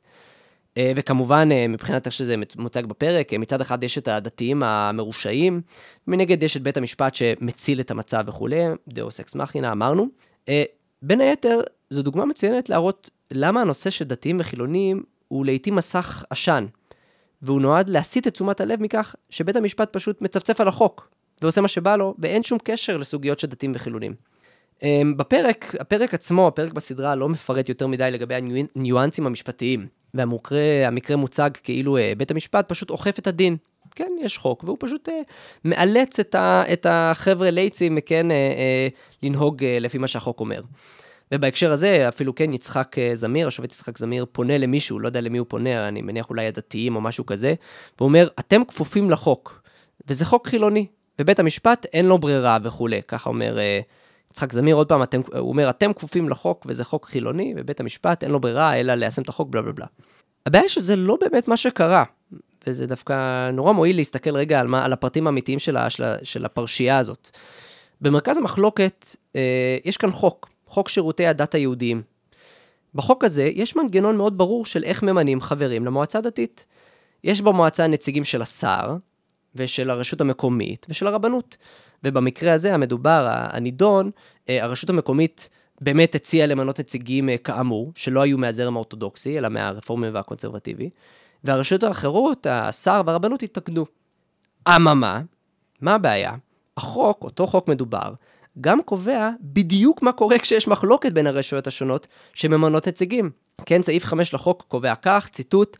[0.95, 5.61] וכמובן, מבחינת איך שזה מוצג בפרק, מצד אחד יש את הדתיים המרושעים,
[6.07, 10.07] מנגד יש את בית המשפט שמציל את המצב וכולי, דאוס אקס מכינה, אמרנו.
[11.01, 16.65] בין היתר, זו דוגמה מצוינת להראות למה הנושא של דתיים וחילונים הוא לעיתים מסך עשן,
[17.41, 21.09] והוא נועד להסיט את תשומת הלב מכך שבית המשפט פשוט מצפצף על החוק,
[21.41, 24.13] ועושה מה שבא לו, ואין שום קשר לסוגיות של דתיים וחילונים.
[24.83, 28.35] אמ, בפרק, הפרק עצמו, הפרק בסדרה, לא מפרט יותר מדי לגבי
[28.75, 33.57] הניואנסים המשפטיים, והמקרה מוצג כאילו אה, בית המשפט פשוט אוכף את הדין.
[33.95, 35.21] כן, יש חוק, והוא פשוט אה,
[35.65, 38.87] מאלץ את, ה, את החבר'ה לייצים, כן, אה, אה,
[39.23, 40.61] לנהוג אה, לפי מה שהחוק אומר.
[41.31, 45.37] ובהקשר הזה, אפילו כן, יצחק אה, זמיר, השופט יצחק זמיר, פונה למישהו, לא יודע למי
[45.37, 47.53] הוא פונה, אני מניח אולי הדתיים או משהו כזה,
[47.97, 49.61] והוא אומר, אתם כפופים לחוק,
[50.07, 50.85] וזה חוק חילוני,
[51.21, 53.79] ובית המשפט אין לו ברירה וכולי, ככה אומר אה,
[54.31, 58.23] יצחק זמיר, עוד פעם, אתם, הוא אומר, אתם כפופים לחוק וזה חוק חילוני, ובית המשפט
[58.23, 59.85] אין לו ברירה אלא ליישם את החוק, בלה בלה בלה.
[60.45, 62.03] הבעיה שזה לא באמת מה שקרה,
[62.67, 66.97] וזה דווקא נורא מועיל להסתכל רגע על, מה, על הפרטים האמיתיים של, של, של הפרשייה
[66.97, 67.29] הזאת.
[68.01, 72.01] במרכז המחלוקת אה, יש כאן חוק, חוק שירותי הדת היהודיים.
[72.95, 76.65] בחוק הזה יש מנגנון מאוד ברור של איך ממנים חברים למועצה הדתית.
[77.23, 78.95] יש במועצה נציגים של השר,
[79.57, 81.57] ושל הרשות המקומית, ושל הרבנות.
[82.03, 84.11] ובמקרה הזה, המדובר, הנידון,
[84.49, 85.49] אה, הרשות המקומית
[85.81, 90.89] באמת הציעה למנות נציגים אה, כאמור, שלא היו מהזרם האורתודוקסי, אלא מהרפורמי והקונסרבטיבי,
[91.43, 93.85] והרשויות האחרות, השר והרבנות התאגדו.
[94.67, 95.21] אממה,
[95.81, 96.33] מה הבעיה?
[96.77, 98.13] החוק, אותו חוק מדובר,
[98.61, 103.29] גם קובע בדיוק מה קורה כשיש מחלוקת בין הרשויות השונות שממנות נציגים.
[103.65, 105.77] כן, סעיף 5 לחוק קובע כך, ציטוט,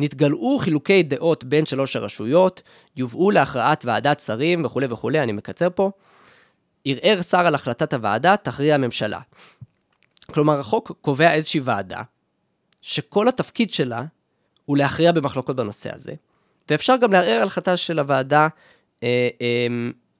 [0.00, 2.62] נתגלעו חילוקי דעות בין שלוש הרשויות,
[2.96, 5.90] יובאו להכרעת ועדת שרים וכולי וכולי, אני מקצר פה.
[6.84, 9.20] ערער שר על החלטת הוועדה, תכריע הממשלה.
[10.32, 12.02] כלומר, החוק קובע איזושהי ועדה,
[12.80, 14.04] שכל התפקיד שלה
[14.64, 16.14] הוא להכריע במחלוקות בנושא הזה,
[16.70, 18.48] ואפשר גם לערער על החלטה של הוועדה
[19.02, 19.66] אה, אה,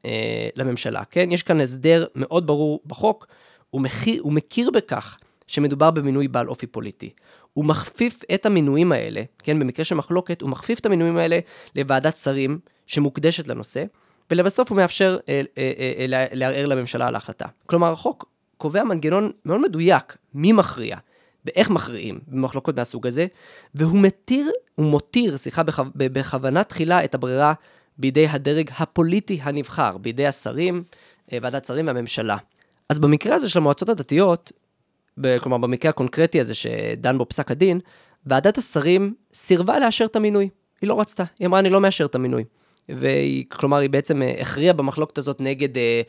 [0.05, 1.29] אה, לממשלה, כן?
[1.33, 3.27] יש כאן הסדר מאוד ברור בחוק,
[3.71, 7.11] הוא, מכיר, הוא מכיר בכך שמדובר במינוי בעל אופי פוליטי.
[7.59, 11.38] הוא מכפיף את המינויים האלה, כן, במקרה של מחלוקת, הוא מכפיף את המינויים האלה
[11.77, 13.85] לוועדת שרים שמוקדשת לנושא,
[14.31, 17.47] ולבסוף הוא מאפשר אה, אה, אה, אה, לערער לממשלה על ההחלטה.
[17.66, 18.25] כלומר, החוק
[18.57, 20.97] קובע מנגנון מאוד מדויק, מי מכריע,
[21.44, 23.27] ואיך מכריעים במחלוקות מהסוג הזה,
[23.75, 27.53] והוא מתיר, הוא מותיר, סליחה, בכו, בכוונה תחילה את הברירה
[27.99, 30.83] בידי הדרג הפוליטי הנבחר, בידי השרים,
[31.33, 32.37] אה, ועדת שרים והממשלה.
[32.88, 34.53] אז במקרה הזה של המועצות הדתיות,
[35.41, 37.81] כלומר במקרה הקונקרטי הזה שדן בו פסק הדין,
[38.27, 40.49] ועדת השרים סירבה לאשר את המינוי.
[40.81, 42.45] היא לא רצתה, היא אמרה אני לא מאשר את המינוי.
[42.89, 46.03] והיא, כלומר, היא בעצם אה, הכריעה במחלוקת הזאת נגד אה,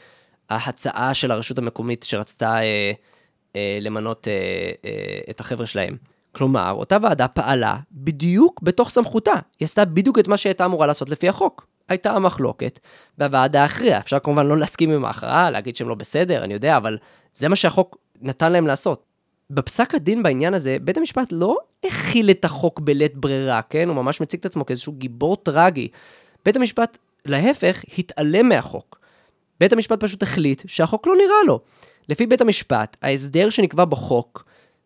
[0.49, 2.91] ההצעה של הרשות המקומית שרצתה אה,
[3.55, 4.33] אה, למנות אה,
[4.85, 5.97] אה, את החבר'ה שלהם.
[6.31, 9.33] כלומר, אותה ועדה פעלה בדיוק בתוך סמכותה.
[9.59, 11.67] היא עשתה בדיוק את מה שהיא הייתה אמורה לעשות לפי החוק.
[11.89, 12.79] הייתה המחלוקת,
[13.17, 13.99] והוועדה הכריעה.
[13.99, 16.97] אפשר כמובן לא להסכים עם ההכרעה, להגיד שהם לא בסדר, אני יודע, אבל
[17.33, 19.03] זה מה שהחוק נתן להם לעשות.
[19.49, 23.87] בפסק הדין בעניין הזה, בית המשפט לא הכיל את החוק בלית ברירה, כן?
[23.87, 25.87] הוא ממש מציג את עצמו כאיזשהו גיבור טרגי.
[26.45, 28.99] בית המשפט, להפך, התעלם מהחוק.
[29.59, 31.59] בית המשפט פשוט החליט שהחוק לא נראה לו.
[32.09, 34.45] לפי בית המשפט, ההסדר שנקבע בחוק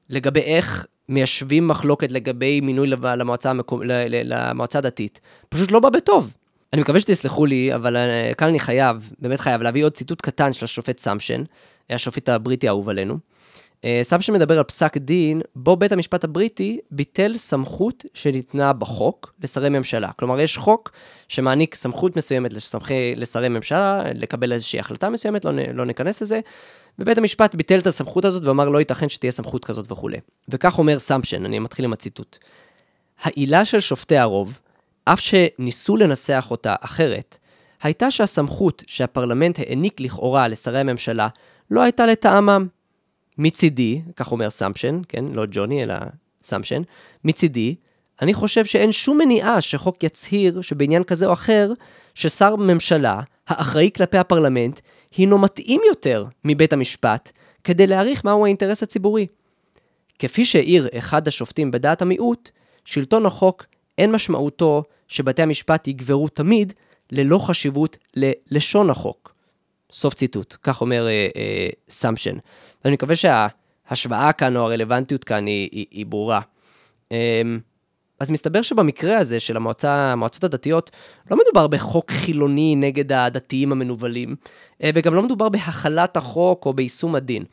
[0.10, 3.82] לגבי איך מיישבים מחלוקת לגבי מינוי למועצה, המקום,
[4.24, 5.20] למועצה הדתית,
[5.50, 6.34] פשוט לא בא בטוב.
[6.74, 10.54] אני מקווה שתסלחו לי, אבל אה, כאן אני חייב, באמת חייב, להביא עוד ציטוט קטן
[10.54, 11.44] של השופט סמפשן,
[11.90, 13.18] השופט הבריטי האהוב עלינו.
[14.04, 20.12] סמפשן מדבר על פסק דין, בו בית המשפט הבריטי ביטל סמכות שניתנה בחוק לשרי ממשלה.
[20.20, 20.92] כלומר, יש חוק
[21.28, 26.40] שמעניק סמכות מסוימת לסמכי, לשרי ממשלה לקבל איזושהי החלטה מסוימת, לא, לא ניכנס לזה,
[27.00, 30.18] ובית המשפט ביטל את הסמכות הזאת ואמר לא ייתכן שתהיה סמכות כזאת וכולי.
[30.50, 32.38] וכך אומר סמפשן, אני מתחיל עם הציטוט.
[33.24, 34.60] העילה של שופטי הרוב,
[35.06, 37.38] אף שניסו לנסח אותה אחרת,
[37.82, 41.28] הייתה שהסמכות שהפרלמנט העניק לכאורה לשרי הממשלה
[41.72, 42.68] לא הייתה לטעמם.
[43.38, 45.96] מצידי, כך אומר סמפשן, כן, לא ג'וני, אלא
[46.44, 46.82] סמפשן,
[47.24, 47.76] מצידי,
[48.22, 51.72] אני חושב שאין שום מניעה שחוק יצהיר שבעניין כזה או אחר,
[52.14, 54.80] ששר ממשלה, האחראי כלפי הפרלמנט,
[55.18, 57.32] הינו מתאים יותר מבית המשפט,
[57.64, 59.28] כדי להעריך מהו האינטרס הציבורי.
[60.20, 62.50] כפי שהעיר אחד השופטים בדעת המיעוט,
[62.86, 63.66] שלטון החוק
[63.98, 66.74] אין משמעותו שבתי המשפט יגברו תמיד
[67.12, 69.34] ללא חשיבות ללשון החוק.
[69.92, 72.38] סוף ציטוט, כך אומר אה, אה, סמפשן.
[72.84, 76.42] ואני מקווה שההשוואה כאן או הרלוונטיות כאן היא, היא, היא ברורה.
[77.12, 77.42] אה,
[78.20, 80.92] אז מסתבר שבמקרה הזה של המועצה, המועצות הדתיות,
[81.32, 84.36] לא מדובר בחוק חילוני נגד הדתיים המנוולים,
[84.84, 87.44] אה, וגם לא מדובר בהחלת החוק או ביישום הדין.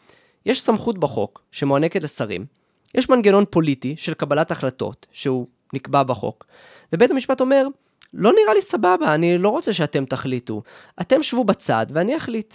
[0.47, 2.47] יש סמכות בחוק שמוענקת לשרים,
[2.95, 6.47] יש מנגנון פוליטי של קבלת החלטות, שהוא נקבע בחוק,
[6.93, 7.67] ובית המשפט אומר,
[8.15, 10.63] לא נראה לי סבבה, אני לא רוצה שאתם תחליטו.
[11.01, 12.55] אתם שבו בצד ואני אחליט.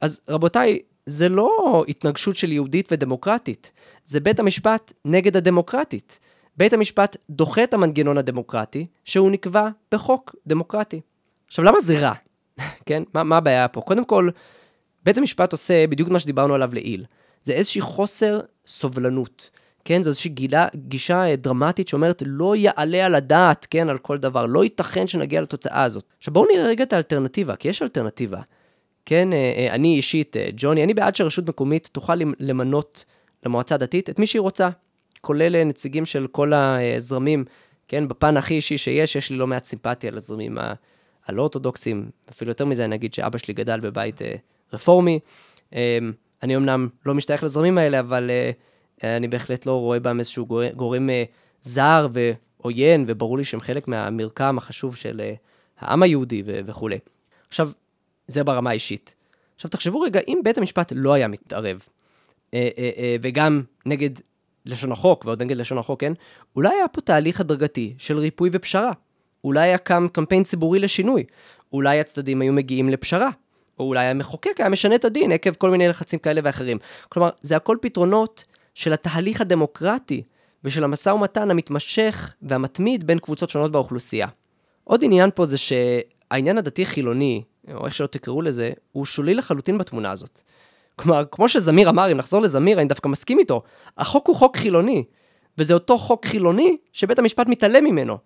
[0.00, 3.72] אז רבותיי, זה לא התנגשות של יהודית ודמוקרטית,
[4.04, 6.18] זה בית המשפט נגד הדמוקרטית.
[6.56, 11.00] בית המשפט דוחה את המנגנון הדמוקרטי, שהוא נקבע בחוק דמוקרטי.
[11.46, 12.12] עכשיו, למה זה רע?
[12.86, 13.02] כן?
[13.14, 13.80] מה, מה הבעיה פה?
[13.80, 14.28] קודם כל,
[15.04, 17.04] בית המשפט עושה בדיוק מה שדיברנו עליו לעיל.
[17.42, 19.50] זה איזושהי חוסר סובלנות.
[19.84, 24.18] כן, זו איזושהי גילה, גישה אה, דרמטית שאומרת לא יעלה על הדעת, כן, על כל
[24.18, 26.04] דבר, לא ייתכן שנגיע לתוצאה הזאת.
[26.18, 28.40] עכשיו בואו נראה רגע את האלטרנטיבה, כי יש אלטרנטיבה.
[29.06, 33.04] כן, אה, אה, אני אישית, ג'וני, אני בעד שרשות מקומית תוכל למנות
[33.46, 34.68] למועצה הדתית את מי שהיא רוצה,
[35.20, 37.44] כולל רנציגים של כל הזרמים,
[37.88, 40.58] כן, בפן הכי אישי שיש, יש לי לא מעט סימפתיה לזרמים
[41.26, 44.20] הלא אורתודוקסים, אפילו יותר מזה, אני אגיד שאבא שלי גדל בבית
[44.72, 45.18] רפורמי.
[46.42, 48.30] אני אמנם לא משתייך לזרמים האלה, אבל...
[49.04, 51.24] אני בהחלט לא רואה בהם איזשהו גורם, אה,
[51.60, 55.34] זר ועוין, וברור לי שהם חלק מהמרקם החשוב של אה,
[55.78, 56.98] העם היהודי וכולי.
[57.48, 57.70] עכשיו,
[58.26, 59.14] זה ברמה האישית.
[59.54, 61.86] עכשיו, תחשבו רגע, אם בית המשפט לא היה מתערב,
[62.54, 62.68] אה,
[63.22, 64.10] וגם נגד
[64.66, 66.12] לשון החוק, ועוד נגד לשון החוק, כן?
[66.56, 68.92] אולי היה פה תהליך הדרגתי של ריפוי ופשרה.
[69.44, 71.24] אולי היה קם קמפיין ציבורי לשינוי.
[71.72, 73.30] אולי הצדדים היו מגיעים לפשרה.
[73.78, 76.78] או אולי המחוקק היה משנה את הדין עקב כל מיני לחצים כאלה ואחרים.
[77.08, 80.22] כלומר, זה הכל פתרונות של התהליך הדמוקרטי
[80.64, 84.26] ושל המשא ומתן המתמשך והמתמיד בין קבוצות שונות באוכלוסייה.
[84.84, 87.42] עוד עניין פה זה שהעניין הדתי-חילוני,
[87.74, 90.40] או איך שלא תקראו לזה, הוא שולי לחלוטין בתמונה הזאת.
[90.96, 93.62] כלומר, כמו שזמיר אמר, אם נחזור לזמיר, אני דווקא מסכים איתו,
[93.98, 95.04] החוק הוא חוק חילוני,
[95.58, 98.18] וזה אותו חוק חילוני שבית המשפט מתעלם ממנו.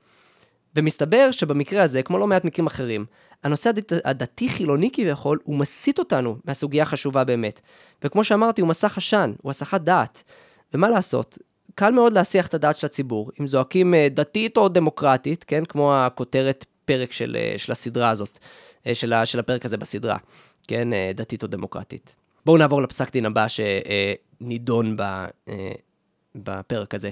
[0.77, 3.05] ומסתבר שבמקרה הזה, כמו לא מעט מקרים אחרים,
[3.45, 3.71] הנושא
[4.05, 7.61] הדתי-חילוני כביכול, הוא מסיט אותנו מהסוגיה החשובה באמת.
[8.05, 10.23] וכמו שאמרתי, הוא מסך עשן, הוא הסחת דעת.
[10.75, 11.39] ומה לעשות?
[11.77, 15.65] קל מאוד להסיח את הדעת של הציבור, אם זועקים אה, דתית או דמוקרטית, כן?
[15.65, 18.39] כמו הכותרת פרק של, אה, של הסדרה הזאת,
[18.87, 20.17] אה, של, של הפרק הזה בסדרה,
[20.69, 20.89] כן?
[21.15, 22.15] דתית או דמוקרטית.
[22.47, 24.97] בואו נעבור לפסק דין הבא שנידון
[26.35, 27.11] בפרק הזה.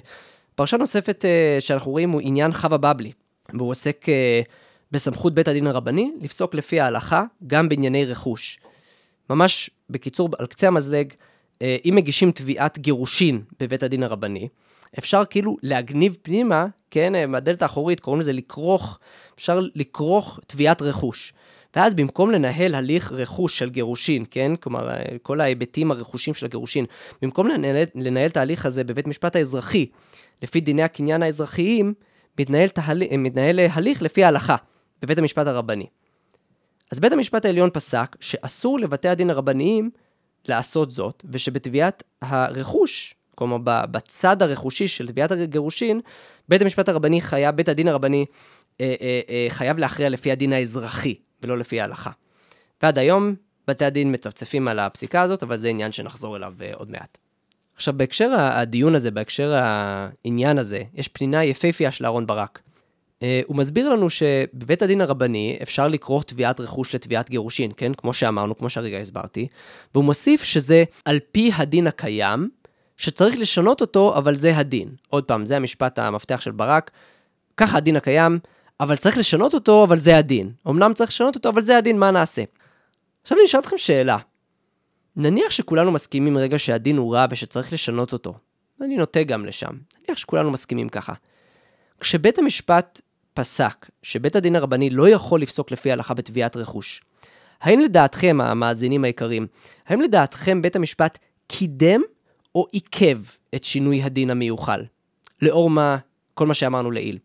[0.54, 1.24] פרשה נוספת
[1.60, 3.12] שאנחנו רואים הוא עניין חווה בבלי.
[3.54, 4.06] והוא עוסק
[4.94, 8.58] בסמכות בית הדין הרבני לפסוק לפי ההלכה גם בענייני רכוש.
[9.30, 14.48] ממש בקיצור, על קצה המזלג, uh, אם מגישים תביעת גירושין בבית הדין הרבני,
[14.98, 18.98] אפשר כאילו להגניב פנימה, כן, אה, מהדלת האחורית, קוראים לזה לכרוך,
[19.34, 21.32] אפשר לכרוך תביעת רכוש.
[21.76, 24.88] ואז במקום לנהל הליך רכוש של גירושין, כן, כלומר,
[25.22, 26.84] כל ההיבטים הרכושים של הגירושין,
[27.22, 29.86] במקום לנהל, לנהל את ההליך הזה בבית משפט האזרחי,
[30.42, 31.94] לפי דיני הקניין האזרחיים,
[32.38, 33.02] מתנהל, תהל...
[33.18, 34.56] מתנהל הליך לפי ההלכה
[35.04, 35.86] בבית המשפט הרבני.
[36.90, 39.90] אז בית המשפט העליון פסק שאסור לבתי הדין הרבניים
[40.44, 46.00] לעשות זאת, ושבתביעת הרכוש, כלומר בצד הרכושי של תביעת הגירושין,
[46.48, 48.26] בית המשפט הרבני חייב, בית הדין הרבני
[48.80, 52.10] אה, אה, אה, חייב להכריע לפי הדין האזרחי, ולא לפי ההלכה.
[52.82, 53.34] ועד היום
[53.68, 57.18] בתי הדין מצפצפים על הפסיקה הזאת, אבל זה עניין שנחזור אליו אה, עוד מעט.
[57.76, 62.60] עכשיו, בהקשר הדיון הזה, בהקשר העניין הזה, יש פנינה יפהפייה של אהרן ברק.
[63.24, 67.94] Uh, הוא מסביר לנו שבבית הדין הרבני אפשר לקרוא תביעת רכוש לתביעת גירושין, כן?
[67.94, 69.48] כמו שאמרנו, כמו שהרגע הסברתי.
[69.94, 72.48] והוא מוסיף שזה על פי הדין הקיים,
[72.96, 74.88] שצריך לשנות אותו, אבל זה הדין.
[75.08, 76.90] עוד פעם, זה המשפט המפתח של ברק.
[77.56, 78.38] ככה הדין הקיים,
[78.80, 80.52] אבל צריך לשנות אותו, אבל זה הדין.
[80.68, 82.42] אמנם צריך לשנות אותו, אבל זה הדין, מה נעשה?
[83.22, 84.18] עכשיו אני אשאל אתכם שאלה.
[85.16, 88.34] נניח שכולנו מסכימים רגע שהדין הוא רע ושצריך לשנות אותו.
[88.80, 89.72] ואני נוטה גם לשם.
[89.98, 91.12] נניח שכולנו מסכימים ככה.
[92.00, 93.00] כשבית המשפט
[93.34, 97.02] פסק שבית הדין הרבני לא יכול לפסוק לפי ההלכה בתביעת רכוש,
[97.60, 99.46] האם לדעתכם, המאזינים היקרים,
[99.86, 102.00] האם לדעתכם בית המשפט קידם
[102.54, 103.18] או עיכב
[103.54, 104.84] את שינוי הדין המיוחל?
[105.42, 105.96] לאור מה,
[106.34, 107.18] כל מה שאמרנו לעיל.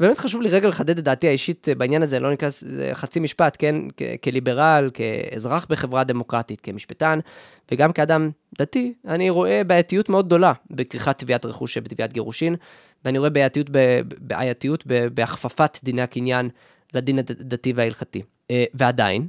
[0.00, 3.56] באמת חשוב לי רגע לחדד את דעתי האישית בעניין הזה, לא ניכנס, זה חצי משפט,
[3.58, 3.76] כן?
[3.96, 7.18] כ- כליברל, כאזרח בחברה דמוקרטית, כמשפטן,
[7.72, 12.56] וגם כאדם דתי, אני רואה בעייתיות מאוד גדולה בכריכת תביעת רכוש בתביעת גירושין,
[13.04, 13.66] ואני רואה בעייתיות,
[14.18, 16.48] בעייתיות בהכפפת דיני הקניין
[16.94, 18.22] לדין הדתי וההלכתי.
[18.50, 19.28] אה, ועדיין,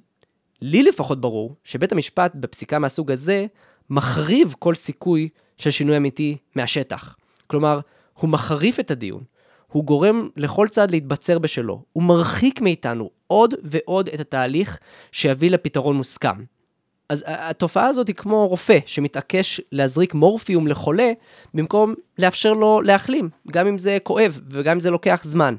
[0.62, 3.46] לי לפחות ברור שבית המשפט בפסיקה מהסוג הזה
[3.90, 7.16] מחריב כל סיכוי של שינוי אמיתי מהשטח.
[7.48, 7.80] כלומר,
[8.14, 9.24] הוא מחריף את הדיון.
[9.72, 11.84] הוא גורם לכל צד להתבצר בשלו.
[11.94, 14.78] הוא מרחיק מאיתנו עוד ועוד את התהליך
[15.12, 16.44] שיביא לפתרון מוסכם.
[17.10, 21.12] אז התופעה הזאת היא כמו רופא שמתעקש להזריק מורפיום לחולה,
[21.54, 25.56] במקום לאפשר לו להחלים, גם אם זה כואב וגם אם זה לוקח זמן.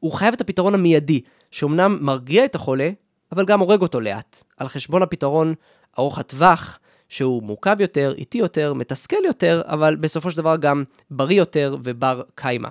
[0.00, 2.90] הוא חייב את הפתרון המיידי, שאומנם מרגיע את החולה,
[3.32, 5.54] אבל גם הורג אותו לאט, על חשבון הפתרון
[5.98, 11.38] ארוך הטווח, שהוא מורכב יותר, איטי יותר, מתסכל יותר, אבל בסופו של דבר גם בריא
[11.38, 12.68] יותר ובר קיימא.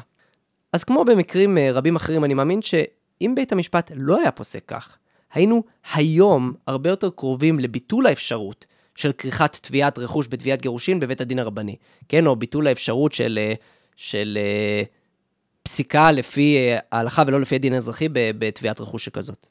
[0.73, 4.97] אז כמו במקרים אה, רבים אחרים, אני מאמין שאם בית המשפט לא היה פוסק כך,
[5.33, 11.39] היינו היום הרבה יותר קרובים לביטול האפשרות של כריכת תביעת רכוש בתביעת גירושין בבית הדין
[11.39, 11.75] הרבני,
[12.09, 12.27] כן?
[12.27, 13.53] או ביטול האפשרות של, אה,
[13.95, 14.83] של אה,
[15.63, 16.57] פסיקה לפי
[16.91, 19.47] ההלכה ולא לפי הדין האזרחי בתביעת רכוש שכזאת.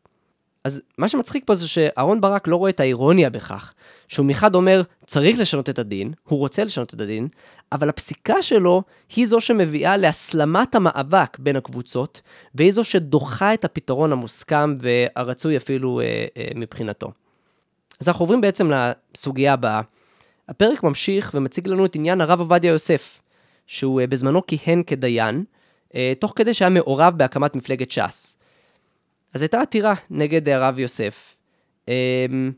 [0.64, 3.74] אז מה שמצחיק פה זה שאהרון ברק לא רואה את האירוניה בכך,
[4.12, 7.28] שהוא מחד אומר, צריך לשנות את הדין, הוא רוצה לשנות את הדין,
[7.72, 8.82] אבל הפסיקה שלו
[9.16, 12.20] היא זו שמביאה להסלמת המאבק בין הקבוצות,
[12.54, 17.12] והיא זו שדוחה את הפתרון המוסכם והרצוי אפילו אה, אה, מבחינתו.
[18.00, 19.80] אז אנחנו עוברים בעצם לסוגיה הבאה.
[20.48, 23.20] הפרק ממשיך ומציג לנו את עניין הרב עובדיה יוסף,
[23.66, 25.44] שהוא אה, בזמנו כיהן כדיין,
[25.94, 28.36] אה, תוך כדי שהיה מעורב בהקמת מפלגת ש"ס.
[29.34, 31.36] אז הייתה עתירה נגד הרב יוסף,
[31.88, 32.52] אמ,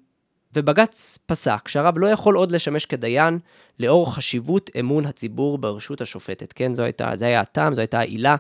[0.55, 3.39] ובג"ץ פסק שהרב לא יכול עוד לשמש כדיין
[3.81, 6.53] לאור חשיבות אמון הציבור ברשות השופטת.
[6.53, 8.37] כן, זו הייתה, זה היה הטעם, זו הייתה העילה.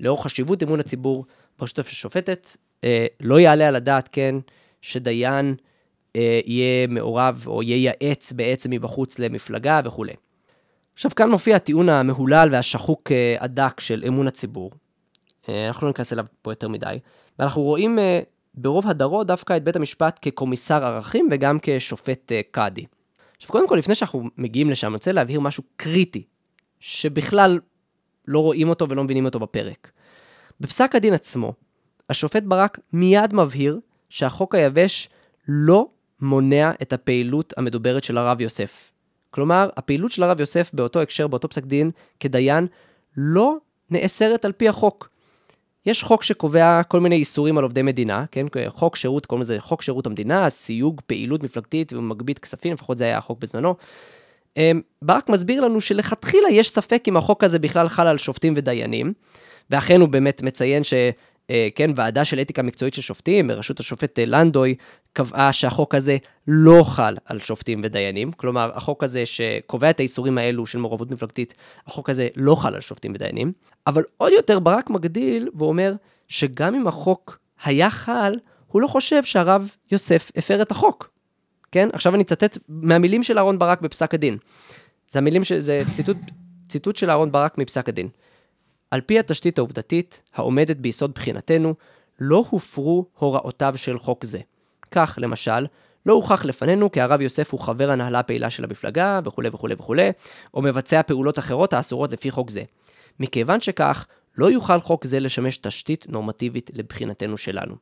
[0.00, 1.24] לאור חשיבות אמון הציבור
[1.58, 2.48] ברשות השופטת,
[2.84, 4.34] אה, לא יעלה על הדעת, כן,
[4.80, 5.54] שדיין
[6.16, 10.12] אה, יהיה מעורב או ייעץ בעצם מבחוץ למפלגה וכולי.
[10.94, 14.70] עכשיו, כאן מופיע הטיעון המהולל והשחוק אה, הדק של אמון הציבור.
[15.48, 16.98] אה, אנחנו לא ניכנס אליו פה יותר מדי.
[17.38, 18.20] ואנחנו רואים אה,
[18.54, 22.86] ברוב הדרו דווקא את בית המשפט כקומיסר ערכים וגם כשופט אה, קאדי.
[23.36, 26.24] עכשיו, קודם כל, לפני שאנחנו מגיעים לשם, אני רוצה להבהיר משהו קריטי,
[26.80, 27.60] שבכלל
[28.28, 29.90] לא רואים אותו ולא מבינים אותו בפרק.
[30.60, 31.52] בפסק הדין עצמו,
[32.10, 35.08] השופט ברק מיד מבהיר שהחוק היבש
[35.48, 35.88] לא
[36.20, 38.92] מונע את הפעילות המדוברת של הרב יוסף.
[39.30, 42.66] כלומר, הפעילות של הרב יוסף באותו הקשר, באותו פסק דין, כדיין,
[43.16, 43.56] לא
[43.90, 45.10] נאסרת על פי החוק.
[45.86, 48.46] יש חוק שקובע כל מיני איסורים על עובדי מדינה, כן?
[48.68, 53.18] חוק שירות, קוראים לזה חוק שירות המדינה, סיוג פעילות מפלגתית ומגבית כספים, לפחות זה היה
[53.18, 53.74] החוק בזמנו.
[54.56, 59.12] אמ, ברק מסביר לנו שלכתחילה יש ספק אם החוק הזה בכלל חל על שופטים ודיינים,
[59.70, 60.94] ואכן הוא באמת מציין ש...
[61.50, 64.74] אה, כן, ועדה של אתיקה מקצועית של שופטים, בראשות השופט לנדוי,
[65.12, 66.16] קבעה שהחוק הזה
[66.48, 68.32] לא חל על שופטים ודיינים.
[68.32, 71.54] כלומר, החוק הזה שקובע את האיסורים האלו של מעורבות מפלגתית,
[71.86, 73.52] החוק הזה לא חל על שופטים ודיינים.
[73.86, 75.92] אבל עוד יותר, ברק מגדיל ואומר
[76.28, 81.10] שגם אם החוק היה חל, הוא לא חושב שהרב יוסף הפר את החוק.
[81.72, 81.88] כן?
[81.92, 84.38] עכשיו אני אצטט מהמילים של אהרן ברק בפסק הדין.
[85.10, 85.52] זה המילים, ש...
[85.52, 86.16] זה ציטוט,
[86.68, 88.08] ציטוט של אהרן ברק מפסק הדין.
[88.90, 91.74] על פי התשתית העובדתית העומדת ביסוד בחינתנו,
[92.20, 94.38] לא הופרו הוראותיו של חוק זה.
[94.90, 95.66] כך, למשל,
[96.06, 100.10] לא הוכח לפנינו כי הרב יוסף הוא חבר הנהלה הפעילה של המפלגה, וכולי וכולי וכולי,
[100.54, 102.62] או מבצע פעולות אחרות האסורות לפי חוק זה.
[103.20, 104.06] מכיוון שכך,
[104.38, 107.74] לא יוכל חוק זה לשמש תשתית נורמטיבית לבחינתנו שלנו.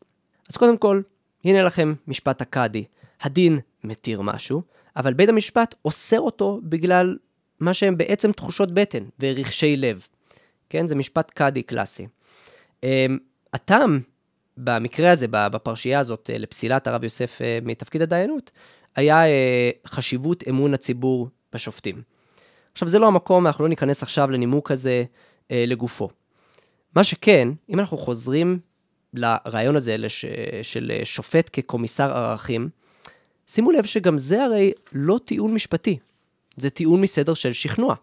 [0.51, 1.03] אז קודם כל,
[1.45, 2.85] הנה לכם משפט הקאדי.
[3.23, 4.63] הדין מתיר משהו,
[4.97, 7.17] אבל בית המשפט אוסר אותו בגלל
[7.61, 10.07] מה שהם בעצם תחושות בטן ורכשי לב.
[10.71, 10.87] כן?
[10.87, 12.07] זה משפט קאדי קלאסי.
[12.83, 13.19] אמ,
[13.53, 14.01] הטעם
[14.59, 18.51] במקרה הזה, בפרשייה הזאת, אה, לפסילת הרב יוסף אה, מתפקיד הדיינות,
[18.97, 22.03] היה אה, חשיבות אמון הציבור בשופטים.
[22.73, 25.05] עכשיו, זה לא המקום, אנחנו לא ניכנס עכשיו לנימוק הזה
[25.51, 26.09] לגופו.
[26.95, 28.59] מה שכן, אם אנחנו חוזרים
[29.15, 30.25] לרעיון הזה לש,
[30.63, 32.69] של שופט כקומיסר ערכים,
[33.47, 35.99] שימו לב שגם זה הרי לא טיעון משפטי,
[36.57, 37.95] זה טיעון מסדר של שכנוע.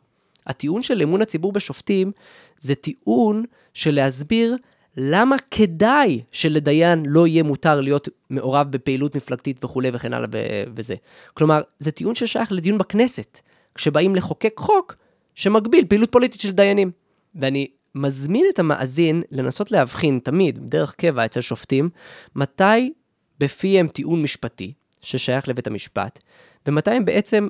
[0.47, 2.11] הטיעון של אמון הציבור בשופטים
[2.57, 4.57] זה טיעון של להסביר
[4.97, 10.27] למה כדאי שלדיין לא יהיה מותר להיות מעורב בפעילות מפלגתית וכולי וכן הלאה
[10.75, 10.95] וזה.
[11.33, 13.39] כלומר, זה טיעון ששייך לדיון בכנסת,
[13.75, 14.95] כשבאים לחוקק חוק
[15.35, 16.91] שמגביל פעילות פוליטית של דיינים.
[17.35, 21.89] ואני מזמין את המאזין לנסות להבחין תמיד, דרך קבע אצל שופטים,
[22.35, 22.93] מתי
[23.39, 26.19] בפיהם טיעון משפטי, ששייך לבית המשפט,
[26.67, 27.47] ומתי הם בעצם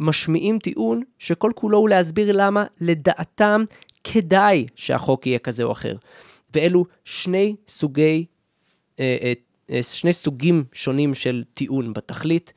[0.00, 3.64] משמיעים טיעון שכל כולו הוא להסביר למה לדעתם
[4.04, 5.96] כדאי שהחוק יהיה כזה או אחר.
[6.56, 8.26] ואלו שני סוגי,
[9.00, 9.32] אה, אה,
[9.70, 12.52] אה, שני סוגים שונים של טיעון בתכלית,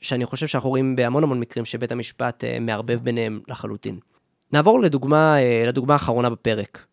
[0.00, 3.98] שאני חושב שאנחנו רואים בהמון המון מקרים שבית המשפט מערבב ביניהם לחלוטין.
[4.52, 5.36] נעבור לדוגמה,
[5.66, 6.86] לדוגמה האחרונה בפרק.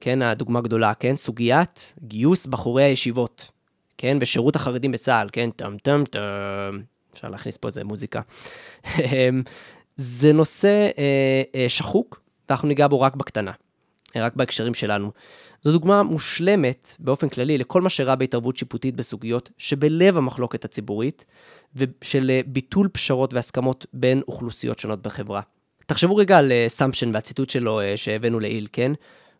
[0.00, 1.16] כן, הדוגמה הגדולה, כן?
[1.16, 3.50] סוגיית גיוס בחורי הישיבות,
[3.98, 4.18] כן?
[4.20, 5.50] ושירות החרדים בצה"ל, כן?
[5.50, 6.80] טם טם טם.
[7.14, 8.20] אפשר להכניס פה איזה מוזיקה.
[9.96, 10.88] זה נושא
[11.68, 13.52] שחוק, ואנחנו ניגע בו רק בקטנה.
[14.16, 15.10] רק בהקשרים שלנו.
[15.62, 21.24] זו דוגמה מושלמת באופן כללי לכל מה שרע בהתערבות שיפוטית בסוגיות שבלב המחלוקת הציבורית,
[21.76, 25.40] ושל אה, ביטול פשרות והסכמות בין אוכלוסיות שונות בחברה.
[25.86, 28.92] תחשבו רגע על אה, סמפשן והציטוט שלו אה, שהבאנו לעיל, כן?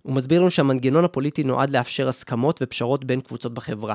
[0.02, 3.94] הוא מסביר לנו שהמנגנון הפוליטי נועד לאפשר הסכמות ופשרות בין קבוצות בחברה.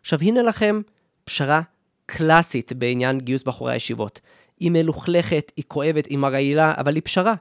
[0.00, 0.80] עכשיו הנה לכם
[1.24, 1.62] פשרה
[2.06, 4.20] קלאסית בעניין גיוס בחורי הישיבות.
[4.60, 7.34] היא מלוכלכת, היא כואבת, היא מרעילה, אבל היא פשרה.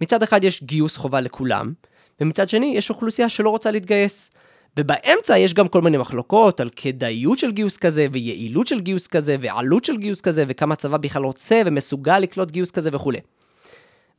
[0.00, 1.72] מצד אחד יש גיוס חובה לכולם,
[2.20, 4.30] ומצד שני יש אוכלוסייה שלא רוצה להתגייס.
[4.78, 9.36] ובאמצע יש גם כל מיני מחלוקות על כדאיות של גיוס כזה, ויעילות של גיוס כזה,
[9.40, 13.18] ועלות של גיוס כזה, וכמה הצבא בכלל רוצה ומסוגל לקלוט גיוס כזה וכולי.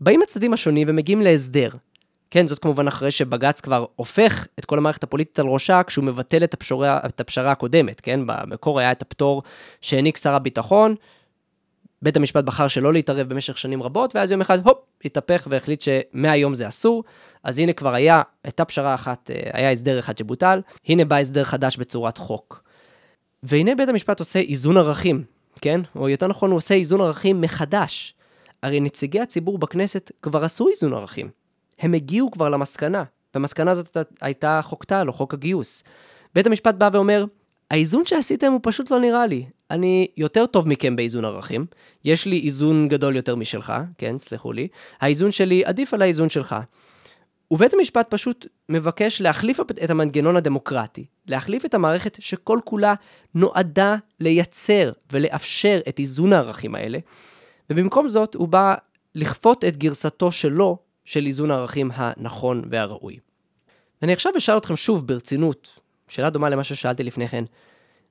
[0.01, 1.69] באים הצדדים השונים ומגיעים להסדר.
[2.31, 6.43] כן, זאת כמובן אחרי שבג"ץ כבר הופך את כל המערכת הפוליטית על ראשה כשהוא מבטל
[6.43, 8.19] את הפשרה, את הפשרה הקודמת, כן?
[8.25, 9.43] במקור היה את הפטור
[9.81, 10.95] שהעניק שר הביטחון,
[12.01, 16.55] בית המשפט בחר שלא להתערב במשך שנים רבות, ואז יום אחד, הופ, התהפך והחליט שמהיום
[16.55, 17.03] זה אסור.
[17.43, 21.43] אז הנה כבר היה, הייתה פשרה אחת, אה, היה הסדר אחד שבוטל, הנה בא הסדר
[21.43, 22.63] חדש בצורת חוק.
[23.43, 25.23] והנה בית המשפט עושה איזון ערכים,
[25.61, 25.81] כן?
[25.95, 28.13] או יותר נכון, הוא עושה איזון ערכים מחדש.
[28.63, 31.29] הרי נציגי הציבור בכנסת כבר עשו איזון ערכים.
[31.79, 35.83] הם הגיעו כבר למסקנה, והמסקנה הזאת הייתה חוק טל או חוק הגיוס.
[36.35, 37.25] בית המשפט בא ואומר,
[37.71, 39.45] האיזון שעשיתם הוא פשוט לא נראה לי.
[39.69, 41.65] אני יותר טוב מכם באיזון ערכים,
[42.05, 44.67] יש לי איזון גדול יותר משלך, כן, סלחו לי,
[45.01, 46.55] האיזון שלי עדיף על האיזון שלך.
[47.51, 52.93] ובית המשפט פשוט מבקש להחליף את המנגנון הדמוקרטי, להחליף את המערכת שכל כולה
[53.35, 56.99] נועדה לייצר ולאפשר את איזון הערכים האלה,
[57.69, 58.75] ובמקום זאת הוא בא
[59.15, 63.19] לכפות את גרסתו שלו של איזון הערכים הנכון והראוי.
[64.03, 65.80] אני עכשיו אשאל אתכם שוב ברצינות,
[66.11, 67.43] שאלה דומה למה ששאלתי לפני כן,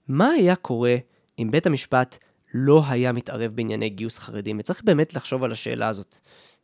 [0.09, 0.97] מה היה קורה
[1.39, 2.19] אם בית המשפט
[2.55, 4.59] לא היה מתערב בענייני גיוס חרדים?
[4.61, 6.19] וצריך באמת לחשוב על השאלה הזאת.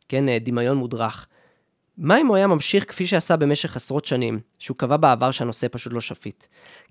[0.09, 1.27] כן, אה, דמיון מודרך.
[1.97, 5.93] מה אם הוא היה ממשיך כפי שעשה במשך עשרות שנים, שהוא קבע בעבר שהנושא פשוט
[5.93, 6.45] לא שפיט?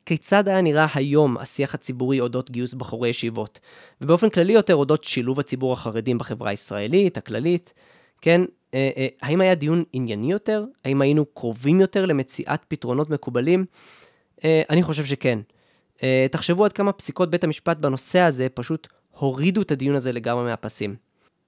[0.06, 3.60] כיצד היה נראה היום השיח הציבורי אודות גיוס בחורי ישיבות?
[4.00, 7.72] ובאופן כללי יותר אודות שילוב הציבור החרדים בחברה הישראלית, הכללית?
[8.20, 8.40] כן,
[8.74, 10.64] אה, אה, האם היה דיון ענייני יותר?
[10.84, 13.64] האם היינו קרובים יותר למציאת פתרונות מקובלים?
[14.46, 15.38] אה, אני חושב שכן.
[16.02, 20.44] אה, תחשבו עד כמה פסיקות בית המשפט בנושא הזה פשוט הורידו את הדיון הזה לגמרי
[20.44, 20.96] מהפסים.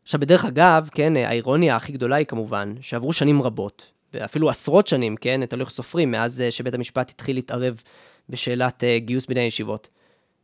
[0.02, 5.16] עכשיו, בדרך אגב, כן, האירוניה הכי גדולה היא כמובן, שעברו שנים רבות, ואפילו עשרות שנים,
[5.16, 7.82] כן, את הולך סופרים, מאז אה, שבית המשפט התחיל להתערב
[8.28, 9.88] בשאלת גיוס בני הישיבות.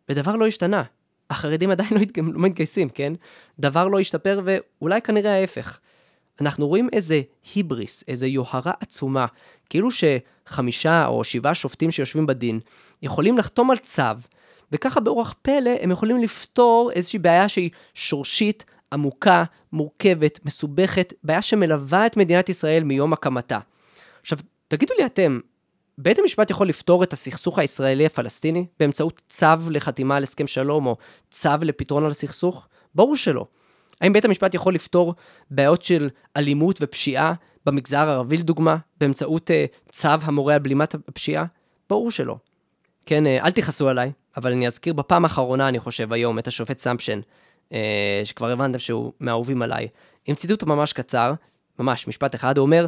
[0.08, 0.82] ודבר לא השתנה.
[1.30, 2.18] החרדים עדיין לא, מתג...
[2.18, 3.12] לא מתגייסים, כן?
[3.58, 5.80] דבר לא השתפר, ואולי כנראה ההפך.
[6.40, 7.20] אנחנו רואים איזה
[7.54, 9.26] היבריס, איזה יוהרה עצומה,
[9.70, 12.60] כאילו שחמישה או שבעה שופטים שיושבים בדין
[13.02, 14.02] יכולים לחתום על צו,
[14.72, 22.06] וככה באורח פלא הם יכולים לפתור איזושהי בעיה שהיא שורשית, עמוקה, מורכבת, מסובכת, בעיה שמלווה
[22.06, 23.58] את מדינת ישראל מיום הקמתה.
[24.22, 25.40] עכשיו, תגידו לי אתם,
[25.98, 30.96] בית המשפט יכול לפתור את הסכסוך הישראלי-הפלסטיני באמצעות צו לחתימה על הסכם שלום או
[31.30, 32.68] צו לפתרון על הסכסוך?
[32.94, 33.46] ברור שלא.
[34.00, 35.14] האם בית המשפט יכול לפתור
[35.50, 37.34] בעיות של אלימות ופשיעה
[37.66, 41.44] במגזר הערבי לדוגמה, באמצעות uh, צו המורה על בלימת הפשיעה?
[41.88, 42.36] ברור שלא.
[43.06, 46.78] כן, uh, אל תכעסו עליי, אבל אני אזכיר בפעם האחרונה, אני חושב, היום, את השופט
[46.78, 47.20] סמפשן,
[47.68, 47.74] uh,
[48.24, 49.88] שכבר הבנתם שהוא מהאהובים עליי,
[50.26, 51.34] עם ציטוט ממש קצר,
[51.78, 52.86] ממש משפט אחד, הוא אומר,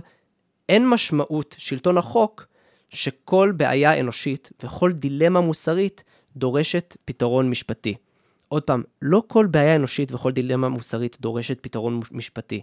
[0.68, 2.46] אין משמעות שלטון החוק
[2.88, 6.04] שכל בעיה אנושית וכל דילמה מוסרית
[6.36, 7.94] דורשת פתרון משפטי.
[8.48, 12.62] עוד פעם, לא כל בעיה אנושית וכל דילמה מוסרית דורשת פתרון משפטי.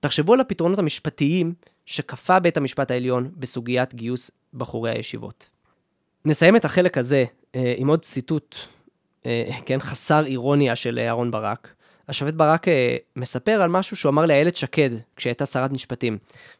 [0.00, 1.54] תחשבו על הפתרונות המשפטיים
[1.86, 5.50] שכפה בית המשפט העליון בסוגיית גיוס בחורי הישיבות.
[6.24, 8.56] נסיים את החלק הזה אה, עם עוד ציטוט,
[9.26, 11.74] אה, כן, חסר אירוניה של אהרן ברק.
[12.08, 16.18] השופט ברק אה, מספר על משהו שהוא אמר לאיילת שקד, כשהייתה שרת משפטים.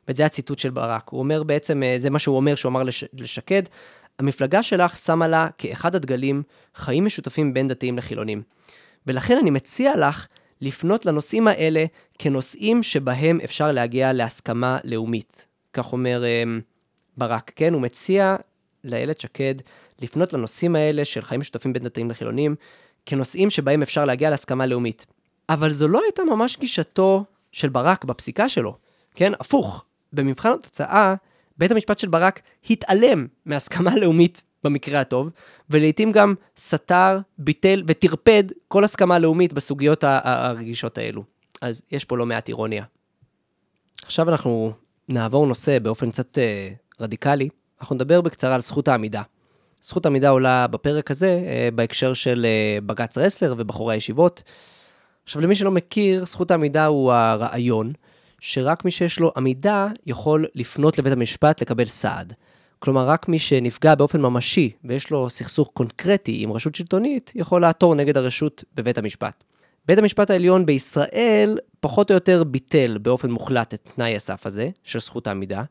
[0.09, 1.09] וזה הציטוט של ברק.
[1.09, 3.62] הוא אומר בעצם, אה, זה מה שהוא אומר, שהוא אמר לש, לשקד,
[4.18, 6.42] המפלגה שלך שמה לה כאחד הדגלים
[6.74, 8.42] חיים משותפים בין דתיים לחילונים.
[9.06, 10.26] ולכן אני מציע לך
[10.60, 11.84] לפנות לנושאים האלה
[12.18, 15.46] כנושאים שבהם אפשר להגיע להסכמה לאומית.
[15.72, 16.44] כך אומר אה,
[17.16, 17.72] ברק, כן?
[17.74, 18.36] הוא מציע
[18.84, 19.54] לאיילת שקד
[20.02, 22.54] לפנות לנושאים האלה של חיים משותפים בין דתיים לחילונים,
[23.06, 25.06] כנושאים שבהם אפשר להגיע להסכמה לאומית.
[25.48, 28.76] אבל זו לא הייתה ממש גישתו של ברק בפסיקה שלו,
[29.14, 29.32] כן?
[29.40, 29.84] הפוך.
[30.12, 31.14] במבחן התוצאה,
[31.62, 32.40] בית המשפט של ברק
[32.70, 35.28] התעלם מהסכמה לאומית במקרה הטוב,
[35.70, 41.24] ולעיתים גם סתר, ביטל וטרפד כל הסכמה לאומית בסוגיות הרגישות האלו.
[41.60, 42.84] אז יש פה לא מעט אירוניה.
[44.02, 44.72] עכשיו אנחנו
[45.08, 46.68] נעבור נושא באופן קצת אה,
[47.00, 47.48] רדיקלי.
[47.80, 49.22] אנחנו נדבר בקצרה על זכות העמידה.
[49.82, 54.42] זכות עמידה עולה בפרק הזה אה, בהקשר של אה, בג"ץ רסלר ובחורי הישיבות.
[55.24, 57.92] עכשיו, למי שלא מכיר, זכות העמידה הוא הרעיון
[58.45, 62.32] שרק מי שיש לו עמידה יכול לפנות לבית המשפט לקבל סעד.
[62.78, 67.95] כלומר, רק מי שנפגע באופן ממשי ויש לו סכסוך קונקרטי עם רשות שלטונית, יכול לעתור
[67.95, 69.45] נגד הרשות בבית המשפט.
[69.86, 75.01] בית המשפט העליון בישראל פחות או יותר ביטל באופן מוחלט את תנאי הסף הזה של
[75.01, 75.62] זכות העמידה,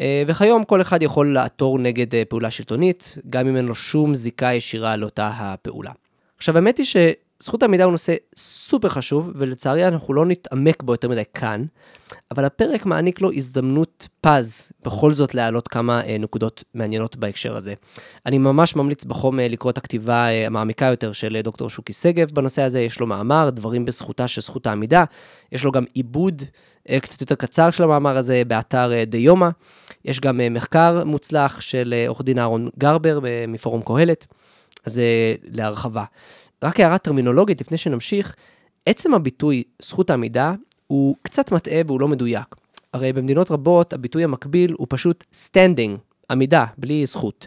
[0.00, 4.14] אה, וכיום כל אחד יכול לעתור נגד אה, פעולה שלטונית, גם אם אין לו שום
[4.14, 5.92] זיקה ישירה לאותה הפעולה.
[6.36, 6.86] עכשיו, האמת היא
[7.42, 11.64] שזכות העמידה הוא נושא סופר חשוב, ולצערי אנחנו לא נתעמק בו יותר מדי כאן,
[12.30, 17.74] אבל הפרק מעניק לו הזדמנות פז בכל זאת להעלות כמה אה, נקודות מעניינות בהקשר הזה.
[18.26, 22.80] אני ממש ממליץ בחום לקרוא את הכתיבה המעמיקה יותר של דוקטור שוקי שגב בנושא הזה,
[22.80, 25.04] יש לו מאמר, דברים בזכותה של זכות העמידה,
[25.52, 26.42] יש לו גם עיבוד
[26.96, 29.48] קצת יותר קצר של המאמר הזה באתר דיומא.
[30.04, 34.26] יש גם אה, מחקר מוצלח של אה, עורך דין אהרון גרבר אה, מפורום קהלת,
[34.86, 36.04] אז זה להרחבה.
[36.62, 38.34] רק הערה טרמינולוגית לפני שנמשיך,
[38.86, 40.54] עצם הביטוי זכות העמידה
[40.86, 42.54] הוא קצת מטעה והוא לא מדויק.
[42.92, 45.98] הרי במדינות רבות הביטוי המקביל הוא פשוט standing,
[46.30, 47.46] עמידה, בלי זכות.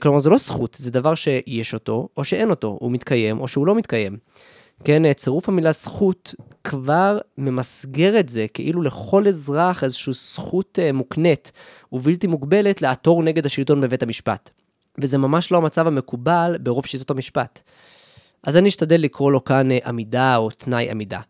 [0.00, 3.66] כלומר, זה לא זכות, זה דבר שיש אותו, או שאין אותו, הוא מתקיים, או שהוא
[3.66, 4.16] לא מתקיים.
[4.84, 11.52] כן, צירוף המילה זכות כבר ממסגר את זה, כאילו לכל אזרח איזושהי זכות uh, מוקנית
[11.92, 14.50] ובלתי מוגבלת לעתור נגד השלטון בבית המשפט.
[14.98, 17.62] וזה ממש לא המצב המקובל ברוב שיטות המשפט.
[18.44, 21.20] אז אני אשתדל לקרוא לו כאן uh, עמידה או תנאי עמידה.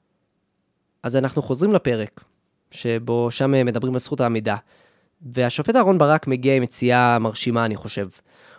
[1.02, 2.24] אז אנחנו חוזרים לפרק,
[2.70, 4.56] שבו שם uh, מדברים על זכות העמידה.
[5.22, 8.08] והשופט אהרן ברק מגיע עם מציאה מרשימה, אני חושב.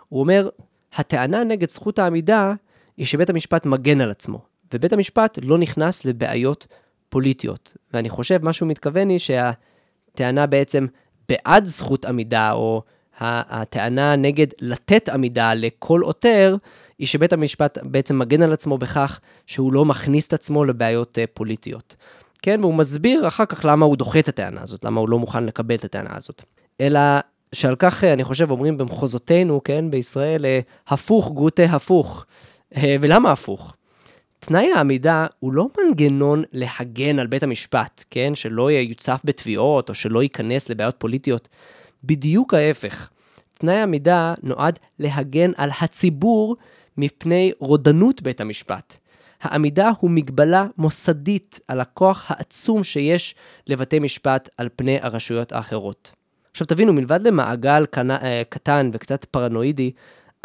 [0.08, 0.48] הוא אומר,
[0.94, 2.52] הטענה נגד זכות העמידה
[2.96, 4.40] היא שבית המשפט מגן על עצמו.
[4.74, 6.66] ובית המשפט לא נכנס לבעיות
[7.08, 7.76] פוליטיות.
[7.92, 10.86] ואני חושב, מה שהוא מתכוון היא שהטענה בעצם
[11.28, 12.82] בעד זכות עמידה, או
[13.20, 16.56] הטענה נגד לתת עמידה לכל עותר,
[16.98, 21.24] היא שבית המשפט בעצם מגן על עצמו בכך שהוא לא מכניס את עצמו לבעיות אה,
[21.34, 21.96] פוליטיות.
[22.42, 25.44] כן, והוא מסביר אחר כך למה הוא דוחה את הטענה הזאת, למה הוא לא מוכן
[25.44, 26.42] לקבל את הטענה הזאת.
[26.80, 27.00] אלא
[27.52, 32.24] שעל כך, אה, אני חושב, אומרים במחוזותינו, כן, בישראל, אה, הפוך גוטה הפוך.
[33.00, 33.74] ולמה הפוך?
[34.38, 38.34] תנאי העמידה הוא לא מנגנון להגן על בית המשפט, כן?
[38.34, 41.48] שלא יוצף בתביעות או שלא ייכנס לבעיות פוליטיות.
[42.06, 43.08] בדיוק ההפך.
[43.58, 46.56] תנאי העמידה נועד להגן על הציבור
[46.96, 48.96] מפני רודנות בית המשפט.
[49.42, 53.34] העמידה הוא מגבלה מוסדית על הכוח העצום שיש
[53.66, 56.12] לבתי משפט על פני הרשויות האחרות.
[56.50, 59.90] עכשיו תבינו, מלבד למעגל אה, קטן וקצת פרנואידי,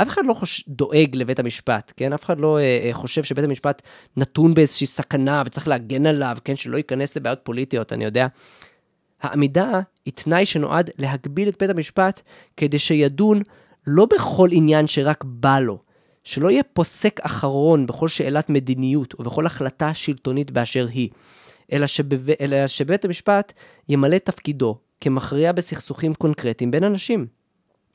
[0.02, 0.64] אף אחד לא חוש...
[0.68, 2.14] דואג לבית המשפט, כן?
[2.14, 3.82] אף אחד לא אה, אה, חושב שבית המשפט
[4.18, 6.56] נתון באיזושהי סכנה וצריך להגן עליו, כן?
[6.56, 8.28] שלא ייכנס לבעיות פוליטיות, אני יודע.
[9.22, 12.22] העמידה היא תנאי שנועד להגביל את בית המשפט
[12.58, 13.42] כדי שידון
[13.88, 15.80] לא בכל עניין שרק בא לו,
[16.24, 21.10] שלא יהיה פוסק אחרון בכל שאלת מדיניות ובכל החלטה שלטונית באשר היא,
[21.72, 22.30] אלא, שבב...
[22.42, 23.54] אלא שבית המשפט
[23.90, 27.28] ימלא תפקידו כמכריע בסכסוכים קונקרטיים בין אנשים.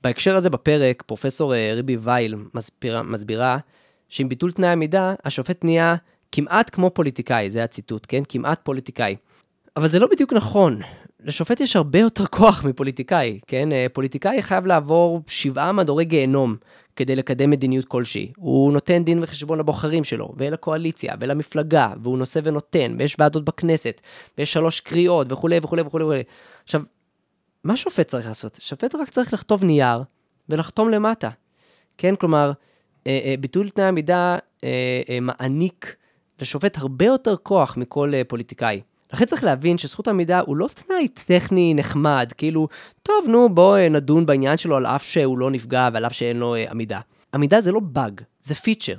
[0.02, 3.58] בהקשר הזה בפרק, פרופסור אה, ריבי וייל מסבירה, מסבירה
[4.08, 5.96] שעם ביטול תנאי עמידה, השופט נהיה
[6.32, 8.22] כמעט כמו פוליטיקאי, זה הציטוט, כן?
[8.28, 9.16] כמעט פוליטיקאי.
[9.76, 10.80] אבל זה לא בדיוק נכון.
[11.26, 13.72] לשופט יש הרבה יותר כוח מפוליטיקאי, כן?
[13.72, 16.56] אה, פוליטיקאי חייב לעבור שבעה מדורי גיהנום
[16.96, 18.32] כדי לקדם מדיניות כלשהי.
[18.36, 24.00] הוא נותן דין וחשבון לבוחרים שלו, ולקואליציה, ולמפלגה, והוא נושא ונותן, ויש ועדות בכנסת,
[24.38, 26.22] ויש שלוש קריאות, וכולי וכולי וכולי.
[26.64, 26.82] עכשיו,
[27.64, 28.58] מה שופט צריך לעשות?
[28.60, 30.02] שופט רק צריך לכתוב נייר
[30.48, 31.30] ולחתום למטה.
[31.98, 32.52] כן, כלומר,
[33.06, 35.96] אה, אה, ביטול תנאי עמידה אה, מעניק
[36.40, 38.80] לשופט הרבה יותר כוח מכל פוליטיקאי.
[39.12, 42.68] לכן צריך להבין שזכות עמידה הוא לא תנאי טכני נחמד, כאילו,
[43.02, 46.54] טוב, נו, בואו נדון בעניין שלו על אף שהוא לא נפגע ועל אף שאין לו
[46.70, 47.00] עמידה.
[47.34, 48.96] עמידה זה לא באג, זה פיצ'ר.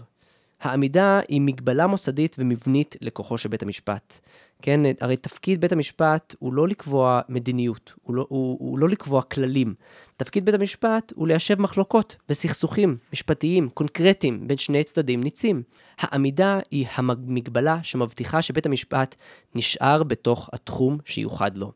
[0.61, 4.19] העמידה היא מגבלה מוסדית ומבנית לכוחו של בית המשפט.
[4.61, 9.21] כן, הרי תפקיד בית המשפט הוא לא לקבוע מדיניות, הוא לא, הוא, הוא לא לקבוע
[9.21, 9.73] כללים.
[10.17, 15.63] תפקיד בית המשפט הוא ליישב מחלוקות וסכסוכים משפטיים, קונקרטיים, בין שני צדדים ניצים.
[15.99, 19.15] העמידה היא המגבלה שמבטיחה שבית המשפט
[19.55, 21.71] נשאר בתוך התחום שיוחד לו.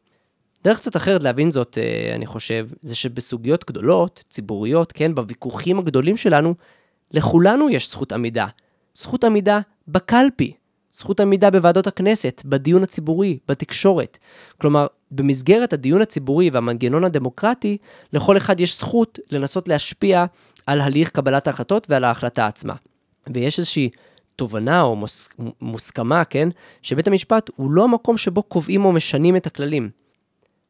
[0.64, 6.18] דרך קצת אחרת להבין זאת, אה, אני חושב, זה שבסוגיות גדולות, ציבוריות, כן, בוויכוחים הגדולים
[6.18, 6.56] שלנו,
[7.12, 8.48] לכולנו יש זכות עמידה.
[8.94, 10.54] זכות עמידה בקלפי,
[10.92, 14.18] זכות עמידה בוועדות הכנסת, בדיון הציבורי, בתקשורת.
[14.62, 17.78] כלומר, במסגרת הדיון הציבורי והמנגנון הדמוקרטי,
[18.14, 20.26] לכל אחד יש זכות לנסות להשפיע
[20.68, 22.74] על הליך קבלת ההחלטות ועל ההחלטה עצמה.
[23.34, 23.90] ויש איזושהי
[24.36, 25.30] תובנה או מוס,
[25.62, 26.50] מוסכמה, כן,
[26.82, 29.90] שבית המשפט הוא לא המקום שבו קובעים או משנים את הכללים.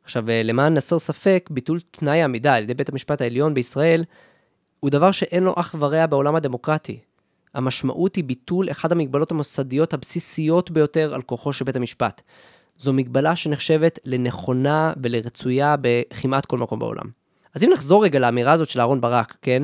[0.04, 4.04] עכשיו, אה, למען נסר ספק, ביטול תנאי העמידה על ידי בית המשפט העליון בישראל
[4.80, 7.00] הוא דבר שאין לו אח ורע בעולם הדמוקרטי.
[7.54, 12.22] המשמעות היא ביטול אחת המגבלות המוסדיות הבסיסיות ביותר על כוחו של בית המשפט.
[12.78, 17.06] זו מגבלה שנחשבת לנכונה ולרצויה בכמעט כל מקום בעולם.
[17.54, 19.64] אז אם נחזור רגע לאמירה הזאת של אהרן ברק, כן?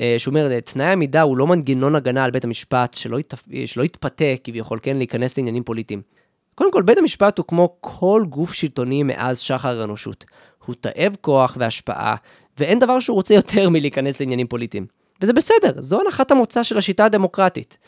[0.00, 3.34] אה, שהוא אומר, תנאי עמידה הוא לא מנגנון הגנה על בית המשפט שלא, ית...
[3.66, 6.02] שלא יתפתה כביכול, כן, להיכנס לעניינים פוליטיים.
[6.54, 10.24] קודם כל, בית המשפט הוא כמו כל גוף שלטוני מאז שחר האנושות.
[10.66, 12.16] הוא תאב כוח והשפעה,
[12.58, 14.86] ואין דבר שהוא רוצה יותר מלהיכנס לעניינים פוליטיים.
[15.24, 17.78] וזה בסדר, זו הנחת המוצא של השיטה הדמוקרטית.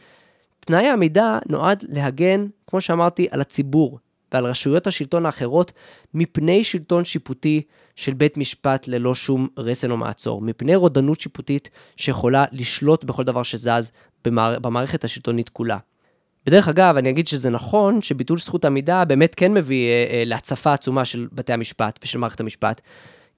[0.60, 3.98] תנאי העמידה נועד להגן, כמו שאמרתי, על הציבור
[4.32, 5.72] ועל רשויות השלטון האחרות
[6.14, 7.62] מפני שלטון שיפוטי
[7.96, 13.42] של בית משפט ללא שום רסן או מעצור, מפני רודנות שיפוטית שיכולה לשלוט בכל דבר
[13.42, 13.90] שזז
[14.24, 14.58] במער...
[14.58, 15.78] במערכת השלטונית כולה.
[16.46, 20.72] בדרך אגב, אני אגיד שזה נכון שביטול זכות עמידה באמת כן מביא אה, אה, להצפה
[20.72, 22.80] עצומה של בתי המשפט ושל מערכת המשפט,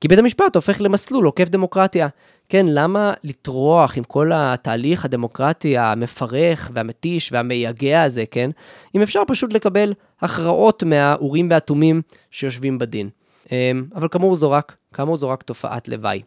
[0.00, 2.08] כי בית המשפט הופך למסלול עוקף דמוקרטיה.
[2.48, 8.50] כן, למה לטרוח עם כל התהליך הדמוקרטי המפרך והמתיש והמייגע הזה, כן?
[8.94, 13.08] אם אפשר פשוט לקבל הכרעות מהאורים והתומים שיושבים בדין.
[13.52, 16.22] אמ, אבל כאמור זו רק, כאמור זו רק תופעת לוואי.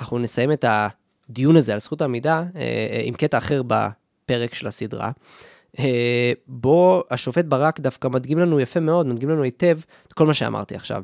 [0.00, 4.66] אנחנו נסיים את הדיון הזה על זכות העמידה אה, אה, עם קטע אחר בפרק של
[4.66, 5.10] הסדרה.
[5.78, 9.78] אה, בו השופט ברק דווקא מדגים לנו יפה מאוד, מדגים לנו היטב
[10.08, 11.02] את כל מה שאמרתי עכשיו.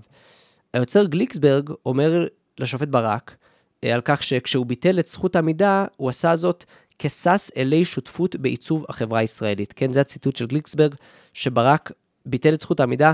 [0.74, 2.26] היוצר גליקסברג אומר
[2.58, 3.36] לשופט ברק
[3.84, 6.64] על כך שכשהוא ביטל את זכות העמידה, הוא עשה זאת
[6.98, 9.72] כשש אלי שותפות בעיצוב החברה הישראלית.
[9.72, 10.94] כן, זה הציטוט של גליקסברג,
[11.32, 11.92] שברק
[12.26, 13.12] ביטל את זכות העמידה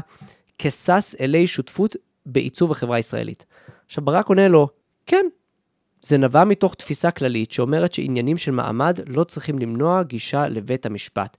[0.59, 1.97] כשש אלי שותפות
[2.27, 3.47] בעיצוב החברה הישראלית.
[3.87, 4.69] עכשיו, ברק עונה לו,
[5.07, 5.27] כן,
[6.03, 11.37] זה נבע מתוך תפיסה כללית שאומרת שעניינים של מעמד לא צריכים למנוע גישה לבית המשפט.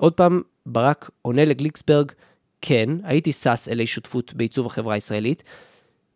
[0.00, 2.12] עוד פעם, ברק עונה לגליקסברג,
[2.60, 5.42] כן, הייתי שש אלי שותפות בעיצוב החברה הישראלית,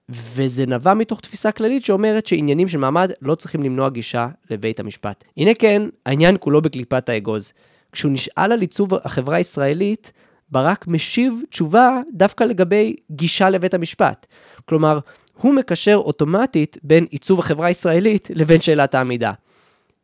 [0.09, 5.25] וזה נבע מתוך תפיסה כללית שאומרת שעניינים של מעמד לא צריכים למנוע גישה לבית המשפט.
[5.37, 7.53] הנה כן, העניין כולו בקליפת האגוז.
[7.93, 10.13] כשהוא נשאל על עיצוב החברה הישראלית,
[10.51, 14.27] ברק משיב תשובה דווקא לגבי גישה לבית המשפט.
[14.65, 14.99] כלומר,
[15.37, 19.33] הוא מקשר אוטומטית בין עיצוב החברה הישראלית לבין שאלת העמידה.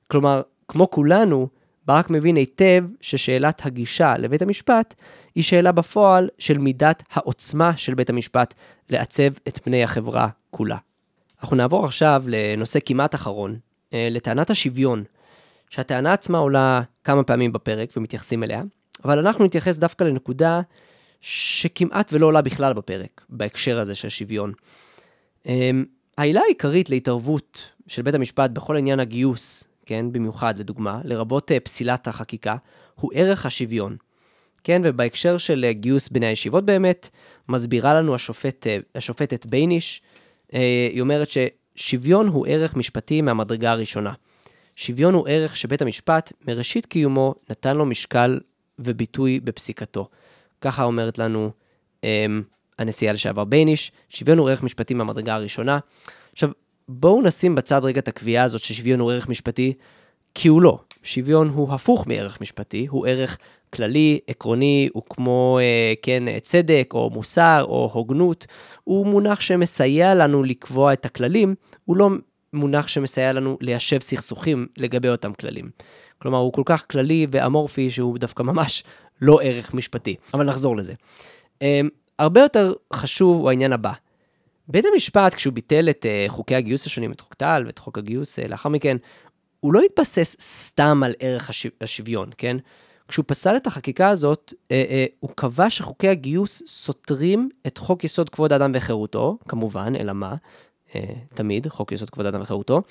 [0.08, 1.48] כלומר, כמו כולנו,
[1.86, 4.94] ברק מבין היטב ששאלת הגישה לבית המשפט
[5.34, 8.54] היא שאלה בפועל של מידת העוצמה של בית המשפט
[8.90, 10.76] לעצב את פני החברה כולה.
[11.42, 13.58] אנחנו נעבור עכשיו לנושא כמעט אחרון,
[13.92, 15.04] אה, לטענת השוויון,
[15.70, 18.62] שהטענה עצמה עולה כמה פעמים בפרק ומתייחסים אליה,
[19.04, 20.60] אבל אנחנו נתייחס דווקא לנקודה
[21.20, 24.52] שכמעט ולא עולה בכלל בפרק, בהקשר הזה של שוויון.
[25.46, 25.84] אמ,
[26.18, 32.08] העילה העיקרית להתערבות של בית המשפט בכל עניין הגיוס, כן, במיוחד לדוגמה, לרבות אה, פסילת
[32.08, 32.56] החקיקה,
[32.94, 33.96] הוא ערך השוויון.
[34.64, 37.08] כן, ובהקשר של אה, גיוס בני הישיבות באמת,
[37.48, 40.02] מסבירה לנו השופט, אה, השופטת בייניש,
[40.92, 44.12] היא אומרת ששוויון הוא ערך משפטי מהמדרגה הראשונה.
[44.76, 48.40] שוויון הוא ערך שבית המשפט, מראשית קיומו, נתן לו משקל
[48.78, 50.08] וביטוי בפסיקתו.
[50.60, 51.50] ככה אומרת לנו
[52.04, 52.42] אמ,
[52.78, 55.78] הנשיאה לשעבר בייניש, שוויון הוא ערך משפטי מהמדרגה הראשונה.
[56.32, 56.50] עכשיו,
[56.88, 59.74] בואו נשים בצד רגע את הקביעה הזאת ששוויון הוא ערך משפטי,
[60.34, 60.78] כי הוא לא.
[61.02, 63.38] שוויון הוא הפוך מערך משפטי, הוא ערך
[63.74, 68.46] כללי, עקרוני, הוא כמו, אה, כן, צדק, או מוסר, או הוגנות.
[68.84, 71.54] הוא מונח שמסייע לנו לקבוע את הכללים,
[71.84, 72.10] הוא לא
[72.52, 75.70] מונח שמסייע לנו ליישב סכסוכים לגבי אותם כללים.
[76.18, 78.84] כלומר, הוא כל כך כללי ואמורפי שהוא דווקא ממש
[79.22, 80.16] לא ערך משפטי.
[80.34, 80.94] אבל נחזור לזה.
[81.62, 83.92] אמ, הרבה יותר חשוב הוא העניין הבא.
[84.68, 88.38] בית המשפט, כשהוא ביטל את uh, חוקי הגיוס השונים, את חוק טל ואת חוק הגיוס
[88.38, 88.96] לאחר מכן,
[89.60, 91.68] הוא לא התבסס סתם על ערך השו...
[91.80, 92.56] השוויון, כן?
[93.12, 94.72] כשהוא פסל את החקיקה הזאת, uh, uh,
[95.20, 100.34] הוא קבע שחוקי הגיוס סותרים את חוק יסוד כבוד האדם וחירותו, כמובן, אלא מה?
[100.88, 100.94] Uh,
[101.34, 102.82] תמיד, חוק יסוד כבוד האדם וחירותו,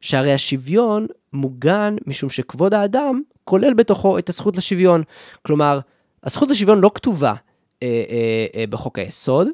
[0.00, 5.02] שהרי השוויון מוגן משום שכבוד האדם כולל בתוכו את הזכות לשוויון.
[5.42, 5.80] כלומר,
[6.24, 7.34] הזכות לשוויון לא כתובה
[7.82, 9.48] אה, אה, אה, בחוק היסוד,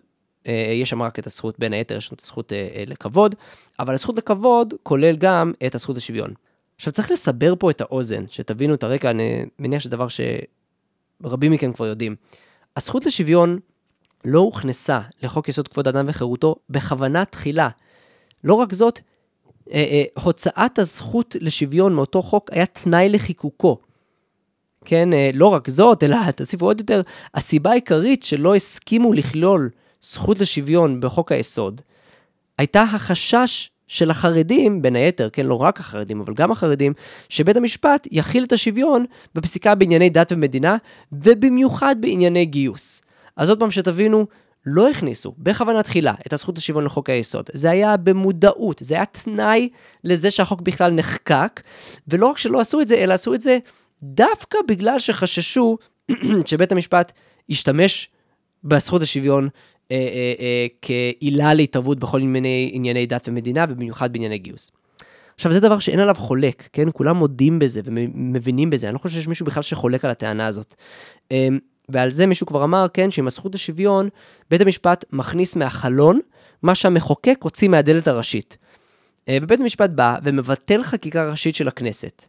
[0.47, 3.35] אה, יש שם רק את הזכות, בין היתר, יש את הזכות אה, אה, לכבוד,
[3.79, 6.35] אבל הזכות לכבוד כולל גם את הזכות לשוויון.
[6.77, 11.73] עכשיו, צריך לסבר פה את האוזן, שתבינו את הרקע, אני מניח שזה דבר שרבים מכם
[11.73, 12.17] כבר יודעים.
[12.77, 13.59] הזכות לשוויון
[14.25, 17.69] לא הוכנסה לחוק יסוד כבוד אדם וחירותו בכוונה תחילה.
[18.45, 19.01] לא רק זאת,
[19.73, 23.79] אה, אה, הוצאת הזכות לשוויון מאותו חוק היה תנאי לחיקוקו.
[24.85, 27.01] כן, אה, לא רק זאת, אלא תוסיפו עוד יותר,
[27.35, 29.71] הסיבה העיקרית שלא הסכימו לכלול
[30.01, 31.81] זכות לשוויון בחוק היסוד,
[32.59, 36.93] הייתה החשש של החרדים, בין היתר, כן, לא רק החרדים, אבל גם החרדים,
[37.29, 39.05] שבית המשפט יכיל את השוויון
[39.35, 40.77] בפסיקה בענייני דת ומדינה,
[41.13, 43.03] ובמיוחד בענייני גיוס.
[43.37, 44.27] אז עוד פעם שתבינו,
[44.67, 47.51] לא הכניסו בכוונה תחילה את הזכות לשוויון לחוק היסוד.
[47.53, 49.69] זה היה במודעות, זה היה תנאי
[50.05, 51.61] לזה שהחוק בכלל נחקק,
[52.09, 53.59] ולא רק שלא עשו את זה, אלא עשו את זה
[54.03, 55.79] דווקא בגלל שחששו
[56.47, 57.13] שבית המשפט
[57.49, 58.11] ישתמש
[58.65, 59.49] בזכות השוויון
[59.91, 64.71] אה, אה, אה, כעילה להתערבות בכל ענייני, ענייני דת ומדינה, ובמיוחד בענייני גיוס.
[65.35, 66.89] עכשיו, זה דבר שאין עליו חולק, כן?
[66.93, 70.75] כולם מודים בזה ומבינים בזה, אני לא חושב שיש מישהו בכלל שחולק על הטענה הזאת.
[71.89, 74.09] ועל זה מישהו כבר אמר, כן, שעם הזכות לשוויון,
[74.51, 76.21] בית המשפט מכניס מהחלון
[76.63, 78.57] מה שהמחוקק הוציא מהדלת הראשית.
[79.31, 82.27] ובית המשפט בא ומבטל חקיקה ראשית של הכנסת.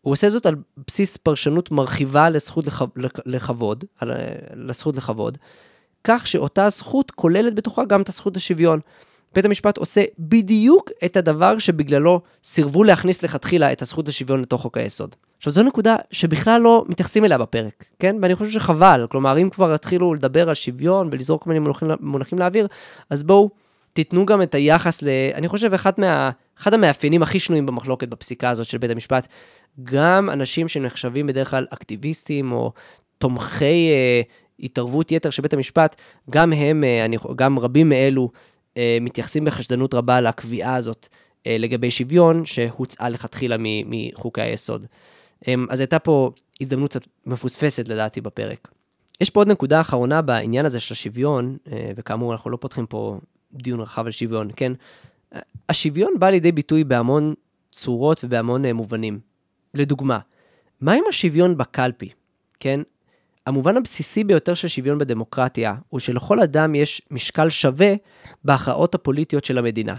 [0.00, 2.64] הוא עושה זאת על בסיס פרשנות מרחיבה לזכות.
[3.26, 3.84] לכבוד.
[4.54, 5.38] לזכות לכבוד,
[6.08, 8.80] כך שאותה זכות כוללת בתוכה גם את הזכות לשוויון.
[9.34, 14.76] בית המשפט עושה בדיוק את הדבר שבגללו סירבו להכניס לכתחילה את הזכות לשוויון לתוך חוק
[14.76, 15.16] היסוד.
[15.36, 18.16] עכשיו, זו נקודה שבכלל לא מתייחסים אליה בפרק, כן?
[18.22, 19.06] ואני חושב שחבל.
[19.10, 22.66] כלומר, אם כבר יתחילו לדבר על שוויון ולזרוק כל מיני מונחים, מונחים לאוויר,
[23.10, 23.50] אז בואו
[23.92, 25.08] תיתנו גם את היחס ל...
[25.34, 26.30] אני חושב, אחד, מה,
[26.60, 29.28] אחד המאפיינים הכי שנויים במחלוקת בפסיקה הזאת של בית המשפט,
[29.84, 32.72] גם אנשים שנחשבים בדרך כלל אקטיביסטים או
[33.18, 34.22] תומכי אה,
[34.60, 35.96] התערבות יתר של בית המשפט,
[36.30, 38.30] גם הם, אה, אני, גם רבים מאלו,
[38.78, 41.08] אה, מתייחסים בחשדנות רבה לקביעה הזאת
[41.46, 44.86] אה, לגבי שוויון, שהוצאה לכתחילה מחוקי היסוד.
[45.48, 46.30] אה, אז הייתה פה
[46.60, 48.68] הזדמנות קצת מפוספסת לדעתי בפרק.
[49.20, 51.56] יש פה עוד נקודה אחרונה בעניין הזה של השוויון,
[51.96, 53.18] וכאמור, אנחנו לא פותחים פה
[53.52, 54.72] דיון רחב על שוויון, כן?
[55.68, 57.34] השוויון בא לידי ביטוי בהמון
[57.72, 59.20] צורות ובהמון מובנים.
[59.74, 60.18] לדוגמה,
[60.80, 62.08] מה עם השוויון בקלפי?
[62.60, 62.80] כן?
[63.48, 67.94] המובן הבסיסי ביותר של שוויון בדמוקרטיה הוא שלכל אדם יש משקל שווה
[68.44, 69.94] בהכרעות הפוליטיות של המדינה.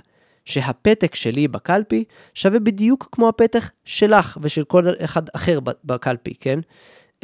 [0.45, 6.59] שהפתק שלי בקלפי שווה בדיוק כמו הפתק שלך ושל כל אחד אחר בקלפי, כן?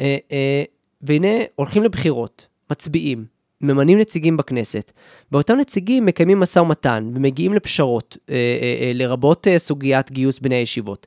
[0.00, 0.62] אה, אה,
[1.02, 3.24] והנה הולכים לבחירות, מצביעים,
[3.60, 4.92] ממנים נציגים בכנסת,
[5.32, 11.06] ואותם נציגים מקיימים משא ומתן ומגיעים לפשרות, אה, לרבות סוגיית גיוס בני הישיבות.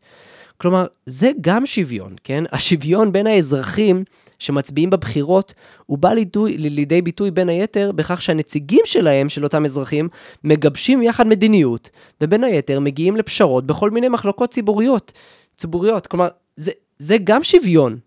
[0.58, 2.44] כלומר, זה גם שוויון, כן?
[2.52, 4.04] השוויון בין האזרחים
[4.40, 5.54] שמצביעים בבחירות,
[5.86, 10.10] הוא בא לידי, לידי ביטוי בין היתר בכך שהנציגים שלהם, של אותם אזרחים,
[10.44, 11.90] מגבשים יחד מדיניות,
[12.22, 15.12] ובין היתר מגיעים לפשרות בכל מיני מחלוקות ציבוריות.
[15.58, 17.98] ציבוריות, כלומר, זה, זה גם שוויון,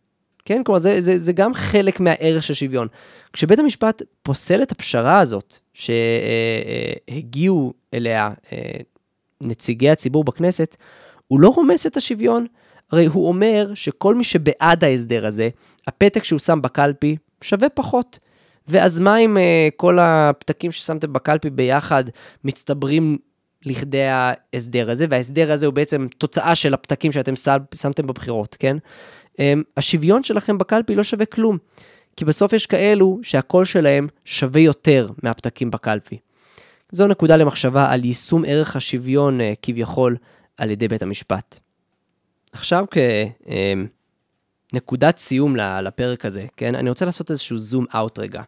[0.44, 0.62] כן?
[0.64, 2.88] כלומר, זה, זה, זה גם חלק מהערך של שוויון.
[3.32, 5.56] כשבית המשפט פוסל את הפשרה הזאת,
[7.12, 8.58] שהגיעו אליה אה,
[9.40, 10.76] נציגי הציבור בכנסת,
[11.28, 12.46] הוא לא רומס את השוויון,
[12.92, 15.48] הרי הוא אומר שכל מי שבעד ההסדר הזה,
[15.86, 18.18] הפתק שהוא שם בקלפי שווה פחות.
[18.68, 19.40] ואז מה אם uh,
[19.76, 22.04] כל הפתקים ששמתם בקלפי ביחד
[22.44, 23.18] מצטברים
[23.66, 27.34] לכדי ההסדר הזה, וההסדר הזה הוא בעצם תוצאה של הפתקים שאתם
[27.74, 28.76] שמתם בבחירות, כן?
[29.32, 29.38] Um,
[29.76, 31.58] השוויון שלכם בקלפי לא שווה כלום,
[32.16, 36.18] כי בסוף יש כאלו שהקול שלהם שווה יותר מהפתקים בקלפי.
[36.92, 40.16] זו נקודה למחשבה על יישום ערך השוויון uh, כביכול
[40.58, 41.61] על ידי בית המשפט.
[42.52, 42.84] עכשיו
[44.70, 46.74] כנקודת סיום לפרק הזה, כן?
[46.74, 48.42] אני רוצה לעשות איזשהו זום אאוט רגע.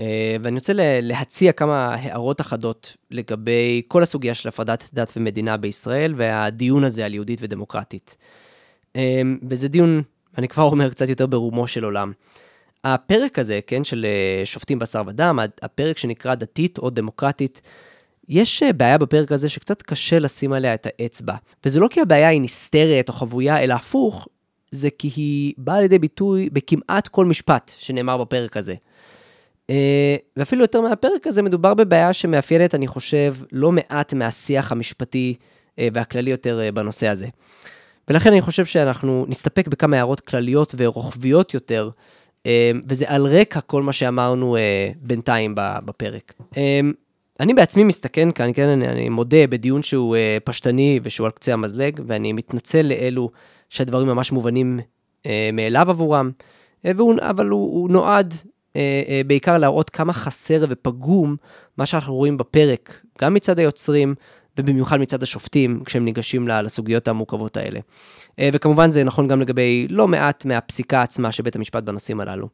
[0.00, 6.14] אה, ואני רוצה להציע כמה הערות אחדות לגבי כל הסוגיה של הפרדת דת ומדינה בישראל,
[6.16, 8.16] והדיון הזה על יהודית ודמוקרטית.
[8.96, 10.02] אה, וזה דיון,
[10.38, 12.12] אני כבר אומר, קצת יותר ברומו של עולם.
[12.84, 17.62] הפרק הזה, כן, של אה, שופטים בשר ודם, הפרק שנקרא דתית או דמוקרטית,
[18.28, 21.34] יש אה, בעיה בפרק הזה שקצת קשה לשים עליה את האצבע.
[21.66, 24.28] וזה לא כי הבעיה היא נסתרת או חבויה, אלא הפוך,
[24.70, 28.74] זה כי היא באה לידי ביטוי בכמעט כל משפט שנאמר בפרק הזה.
[29.70, 35.34] אה, ואפילו יותר מהפרק הזה, מדובר בבעיה שמאפיינת, אני חושב, לא מעט מהשיח המשפטי
[35.78, 37.26] אה, והכללי יותר בנושא הזה.
[38.08, 41.90] ולכן אני חושב שאנחנו נסתפק בכמה הערות כלליות ורוחביות יותר,
[42.88, 44.56] וזה על רקע כל מה שאמרנו
[44.96, 46.32] בינתיים בפרק.
[47.40, 51.52] אני בעצמי מסתכן כאן, כן, אני, אני מודה בדיון שהוא uh, פשטני ושהוא על קצה
[51.52, 53.30] המזלג, ואני מתנצל לאלו
[53.70, 54.80] שהדברים ממש מובנים
[55.26, 56.30] אה, מאליו עבורם,
[56.86, 58.34] אה, והוא, אבל הוא, הוא נועד
[58.76, 61.36] אה, אה, בעיקר להראות כמה חסר ופגום
[61.76, 64.14] מה שאנחנו רואים בפרק, גם מצד היוצרים
[64.58, 67.80] ובמיוחד מצד השופטים, כשהם ניגשים לסוגיות המורכבות האלה.
[68.38, 72.48] אה, וכמובן זה נכון גם לגבי לא מעט מהפסיקה עצמה של בית המשפט בנושאים הללו.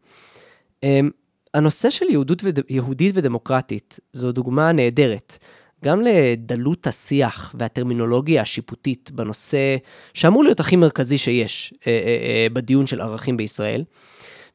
[1.55, 2.61] הנושא של יהודות וד...
[2.69, 5.39] יהודית ודמוקרטית זו דוגמה נהדרת,
[5.85, 9.77] גם לדלות השיח והטרמינולוגיה השיפוטית בנושא
[10.15, 13.85] שאמור להיות הכי מרכזי שיש אה, אה, אה, בדיון של ערכים בישראל,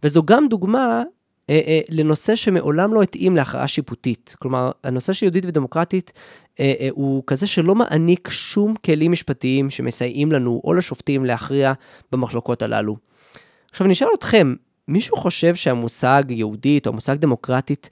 [0.04, 1.04] וזו גם דוגמה
[1.50, 4.36] אה, אה, לנושא שמעולם לא התאים להכרעה שיפוטית.
[4.40, 6.12] כלומר, הנושא של יהודית ודמוקרטית
[6.60, 11.74] אה, אה, הוא כזה שלא מעניק שום כלים משפטיים שמסייעים לנו או לשופטים להכריע
[12.12, 12.98] במחלוקות הללו.
[13.72, 14.54] עכשיו, אני אשאל אתכם,
[14.90, 17.90] מישהו חושב שהמושג יהודית או המושג דמוקרטית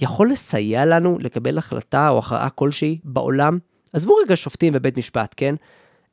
[0.00, 3.58] יכול לסייע לנו לקבל החלטה או הכרעה כלשהי בעולם?
[3.92, 5.54] עזבו רגע שופטים ובית משפט, כן?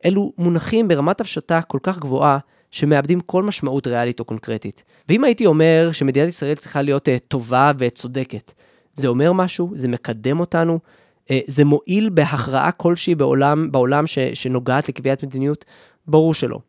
[0.06, 2.38] אלו מונחים ברמת הפשטה כל כך גבוהה,
[2.72, 4.84] שמאבדים כל משמעות ריאלית או קונקרטית.
[5.10, 8.52] ואם הייתי אומר שמדינת ישראל צריכה להיות uh, טובה וצודקת,
[8.94, 9.72] זה אומר משהו?
[9.76, 10.80] זה מקדם אותנו?
[11.26, 15.66] Uh, זה מועיל בהכרעה כלשהי בעולם, בעולם ש, שנוגעת לקביעת מדיניות?
[16.08, 16.60] ברור שלא.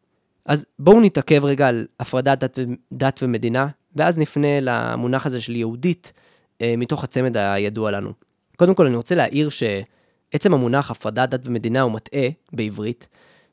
[0.46, 2.58] אז בואו נתעכב רגע על הפרדת דת,
[2.92, 3.66] דת ומדינה,
[3.96, 8.12] ואז נפנה למונח הזה של יהודית, uh, מתוך הצמד הידוע לנו.
[8.56, 13.08] קודם כל, אני רוצה להעיר שעצם המונח הפרדת דת ומדינה הוא מטעה בעברית,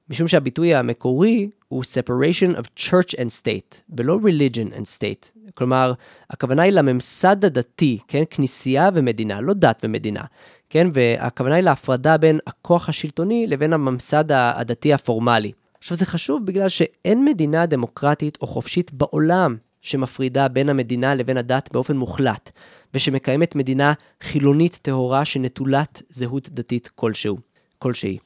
[0.10, 5.40] משום שהביטוי המקורי הוא separation of church and state, ולא religion and state.
[5.54, 5.94] כלומר,
[6.30, 8.24] הכוונה היא לממסד הדתי, כן?
[8.30, 10.24] כנסייה ומדינה, לא דת ומדינה,
[10.70, 10.88] כן?
[10.94, 15.52] והכוונה היא להפרדה בין הכוח השלטוני לבין הממסד הדתי הפורמלי.
[15.84, 21.70] עכשיו, זה חשוב בגלל שאין מדינה דמוקרטית או חופשית בעולם שמפרידה בין המדינה לבין הדת
[21.74, 22.52] באופן מוחלט,
[22.94, 27.38] ושמקיימת מדינה חילונית טהורה שנטולת זהות דתית כלשהו,
[27.80, 28.18] כלשהי.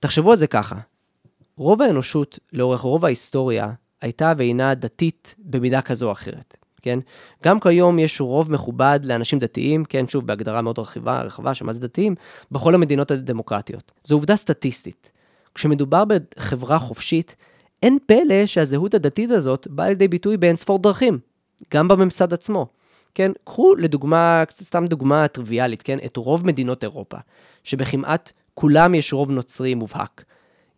[0.00, 0.78] תחשבו על זה ככה,
[1.56, 6.98] רוב האנושות, לאורך רוב ההיסטוריה, הייתה והינה דתית במידה כזו או אחרת, כן?
[7.44, 11.72] גם כיום יש רוב מכובד לאנשים דתיים, כן, שוב, בהגדרה מאוד רחבה, רחבה של מה
[11.72, 12.14] זה דתיים,
[12.50, 13.92] בכל המדינות הדמוקרטיות.
[14.04, 15.17] זו עובדה סטטיסטית.
[15.58, 17.36] כשמדובר בחברה חופשית,
[17.82, 21.18] אין פלא שהזהות הדתית הזאת באה לידי ביטוי באין ספור דרכים,
[21.74, 22.66] גם בממסד עצמו.
[23.14, 27.16] כן, קחו לדוגמה, סתם דוגמה טריוויאלית, כן, את רוב מדינות אירופה,
[27.64, 30.24] שבכמעט כולם יש רוב נוצרי מובהק.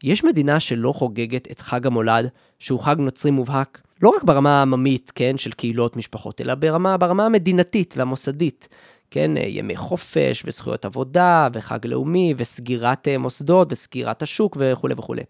[0.04, 2.28] יש מדינה שלא חוגגת את חג המולד,
[2.58, 7.26] שהוא חג נוצרי מובהק, לא רק ברמה העממית, כן, של קהילות, משפחות, אלא ברמה, ברמה
[7.26, 8.68] המדינתית והמוסדית.
[9.10, 15.22] כן, ימי חופש וזכויות עבודה וחג לאומי וסגירת אה, מוסדות וסגירת השוק וכולי וכולי.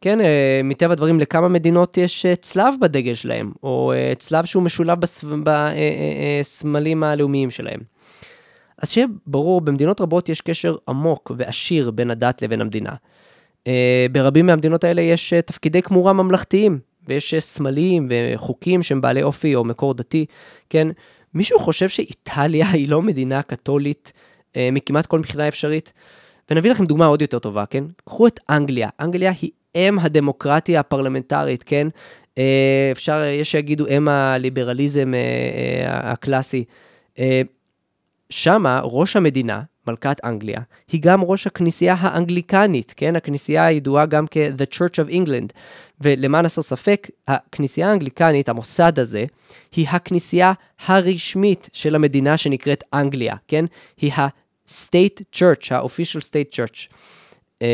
[0.00, 4.98] כן, אה, מטבע הדברים לכמה מדינות יש אה, צלב בדגל שלהם, או צלב שהוא משולב
[6.42, 7.80] בסמלים הלאומיים שלהם.
[8.78, 12.94] אז שיהיה ברור, במדינות רבות יש קשר עמוק ועשיר בין הדת לבין המדינה.
[13.66, 16.78] אה, ברבים מהמדינות האלה יש אה, תפקידי כמורה ממלכתיים,
[17.08, 20.26] ויש אה, סמלים וחוקים שהם בעלי אופי או מקור דתי,
[20.70, 20.88] כן?
[21.34, 24.12] מישהו חושב שאיטליה היא לא מדינה קתולית
[24.72, 25.90] מכמעט כל מבחינה אפשריט?
[26.50, 27.84] ונביא לכם דוגמה עוד יותר טובה, כן?
[28.04, 28.88] קחו את אנגליה.
[29.00, 31.88] אנגליה היא אם הדמוקרטיה הפרלמנטרית, כן?
[32.92, 35.12] אפשר, יש שיגידו אם הליברליזם
[35.86, 36.64] הקלאסי.
[38.30, 40.60] שמה ראש המדינה, מלכת אנגליה,
[40.92, 43.16] היא גם ראש הכנסייה האנגליקנית, כן?
[43.16, 45.52] הכנסייה הידועה גם כ-The Church of England.
[46.00, 49.24] ולמען הסר ספק, הכנסייה האנגליקנית, המוסד הזה,
[49.76, 50.52] היא הכנסייה
[50.86, 53.64] הרשמית של המדינה שנקראת אנגליה, כן?
[54.00, 56.92] היא ה-State Church, ה-Official State Church.
[57.60, 57.64] Um,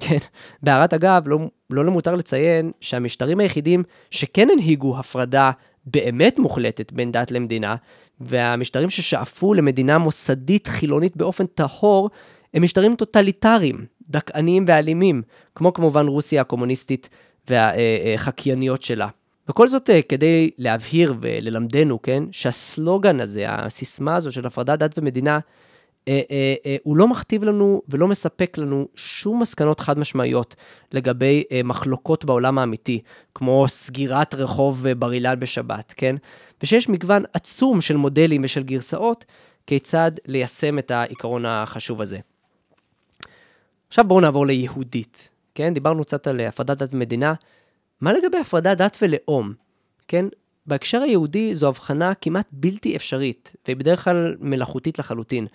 [0.00, 0.18] כן,
[0.62, 1.38] בהערת אגב, לא,
[1.70, 5.50] לא למותר לציין שהמשטרים היחידים שכן הנהיגו הפרדה
[5.86, 7.76] באמת מוחלטת בין דת למדינה,
[8.20, 12.10] והמשטרים ששאפו למדינה מוסדית חילונית באופן טהור,
[12.54, 15.22] הם משטרים טוטליטריים, דכאניים ואלימים,
[15.54, 17.08] כמו כמובן רוסיה הקומוניסטית
[17.48, 19.08] והחקייניות שלה.
[19.48, 25.38] וכל זאת אה, כדי להבהיר וללמדנו, כן, שהסלוגן הזה, הסיסמה הזו של הפרדת דת ומדינה,
[26.08, 30.54] אה, אה, אה, הוא לא מכתיב לנו ולא מספק לנו שום מסקנות חד משמעיות
[30.92, 33.00] לגבי מחלוקות בעולם האמיתי,
[33.34, 36.16] כמו סגירת רחוב בר אילן בשבת, כן?
[36.62, 39.24] ושיש מגוון עצום של מודלים ושל גרסאות
[39.66, 42.18] כיצד ליישם את העיקרון החשוב הזה.
[43.88, 45.74] עכשיו בואו נעבור ליהודית, כן?
[45.74, 47.34] דיברנו קצת על הפרדת דת ומדינה.
[48.00, 49.52] מה לגבי הפרדת דת ולאום?
[50.08, 50.26] כן?
[50.66, 55.46] בהקשר היהודי זו הבחנה כמעט בלתי אפשרית, והיא בדרך כלל מלאכותית לחלוטין.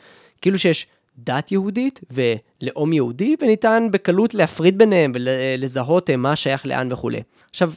[0.41, 0.87] כאילו שיש
[1.17, 7.21] דת יהודית ולאום יהודי, וניתן בקלות להפריד ביניהם ולזהות מה שייך לאן וכולי.
[7.49, 7.71] עכשיו,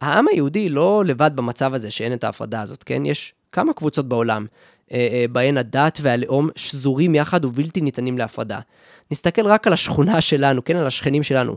[0.00, 3.06] העם היהודי לא לבד במצב הזה שאין את ההפרדה הזאת, כן?
[3.06, 4.46] יש כמה קבוצות בעולם,
[4.92, 8.60] אה, אה, בהן הדת והלאום שזורים יחד ובלתי ניתנים להפרדה.
[9.10, 10.76] נסתכל רק על השכונה שלנו, כן?
[10.76, 11.56] על השכנים שלנו.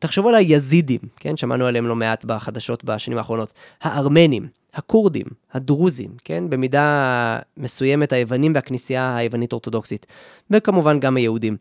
[0.00, 1.36] תחשבו על היזידים, כן?
[1.36, 3.52] שמענו עליהם לא מעט בחדשות בשנים האחרונות.
[3.82, 6.50] הארמנים, הכורדים, הדרוזים, כן?
[6.50, 10.06] במידה מסוימת היוונים והכנסייה היוונית אורתודוקסית.
[10.50, 11.56] וכמובן גם היהודים.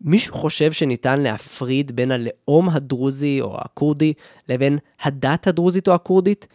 [0.00, 4.12] מישהו חושב שניתן להפריד בין הלאום הדרוזי או הכורדי
[4.48, 6.46] לבין הדת הדרוזית או הכורדית?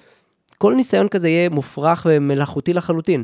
[0.58, 3.24] כל ניסיון כזה יהיה מופרך ומלאכותי לחלוטין.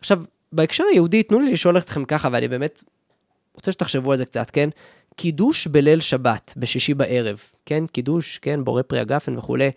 [0.00, 0.18] עכשיו,
[0.52, 2.82] בהקשר היהודי, תנו לי לשאול אתכם ככה, ואני באמת
[3.54, 4.68] רוצה שתחשבו על זה קצת, כן?
[5.18, 7.86] קידוש בליל שבת, בשישי בערב, כן?
[7.86, 8.64] קידוש, כן?
[8.64, 9.70] בורא פרי הגפן וכולי.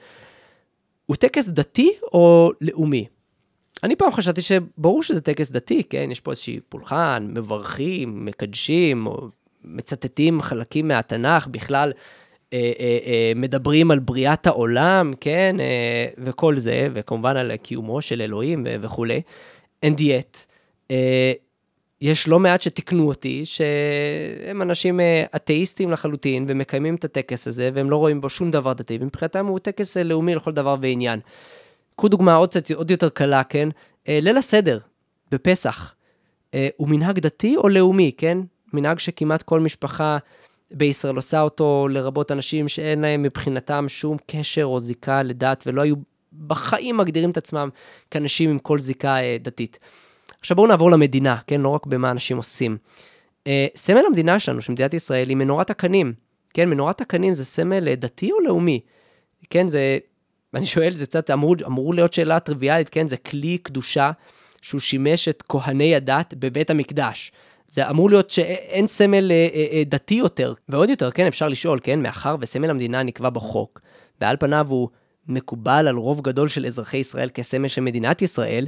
[1.06, 3.06] הוא טקס דתי או לאומי?
[3.84, 6.10] אני פעם חשבתי שברור שזה טקס דתי, כן?
[6.12, 9.30] יש פה איזושהי פולחן, מברכים, מקדשים, או
[9.64, 11.94] מצטטים חלקים מהתנ"ך, בכלל
[12.54, 15.56] אה, אה, אה, מדברים על בריאת העולם, כן?
[15.60, 19.22] אה, וכל זה, וכמובן על קיומו של אלוהים וכולי.
[19.86, 20.38] And yet,
[20.92, 21.34] אה,
[22.02, 27.90] יש לא מעט שתיקנו אותי, שהם אנשים אה, אתאיסטים לחלוטין, ומקיימים את הטקס הזה, והם
[27.90, 31.20] לא רואים בו שום דבר דתי, ומבחינתם הוא טקס אה, לאומי לכל דבר ועניין.
[31.96, 33.70] קחו דוגמה עוד עוד יותר קלה, כן?
[34.08, 34.80] אה, ליל הסדר,
[35.32, 35.94] בפסח,
[36.78, 38.38] הוא מנהג דתי או לאומי, כן?
[38.74, 40.18] מנהג שכמעט כל משפחה
[40.72, 45.96] בישראל עושה אותו, לרבות אנשים שאין להם מבחינתם שום קשר או זיקה לדת, ולא היו
[46.48, 47.70] בחיים מגדירים את עצמם
[48.12, 49.80] כאנשים עם כל זיקה דתית.
[50.42, 51.62] עכשיו בואו נעבור למדינה, כן?
[51.62, 52.78] לא רק במה אנשים עושים.
[53.40, 56.14] Uh, סמל המדינה שלנו, של מדינת ישראל, היא מנורת הקנים.
[56.54, 58.80] כן, מנורת הקנים זה סמל אה, דתי או לאומי?
[59.50, 59.98] כן, זה,
[60.54, 63.08] אני שואל, זה קצת אמור, אמור להיות שאלה טריוויאלית, כן?
[63.08, 64.12] זה כלי קדושה
[64.62, 67.32] שהוא שימש את כהני הדת בבית המקדש.
[67.68, 70.54] זה אמור להיות שאין סמל אה, אה, אה, דתי יותר.
[70.70, 73.82] ועוד יותר, כן, אפשר לשאול, כן, מאחר וסמל המדינה נקבע בחוק,
[74.22, 74.90] ועל פניו הוא
[75.28, 78.68] מקובל על רוב גדול של אזרחי ישראל כסמל של מדינת ישראל,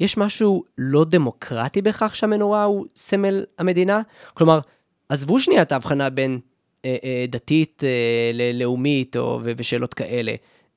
[0.00, 4.02] יש משהו לא דמוקרטי בכך שהמנורה הוא סמל המדינה?
[4.34, 4.60] כלומר,
[5.08, 6.40] עזבו שנייה את ההבחנה בין
[6.84, 10.34] אה, אה, דתית אה, ללאומית או, ושאלות כאלה.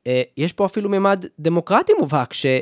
[0.08, 2.62] אה, יש פה אפילו ממד דמוקרטי מובהק, שכן,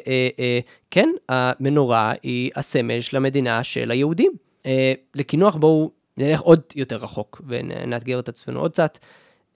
[0.99, 4.31] אה, אה, המנורה היא הסמל של המדינה של היהודים.
[4.65, 8.97] אה, לקינוח בואו נלך עוד יותר רחוק ונאתגר את עצמנו עוד קצת.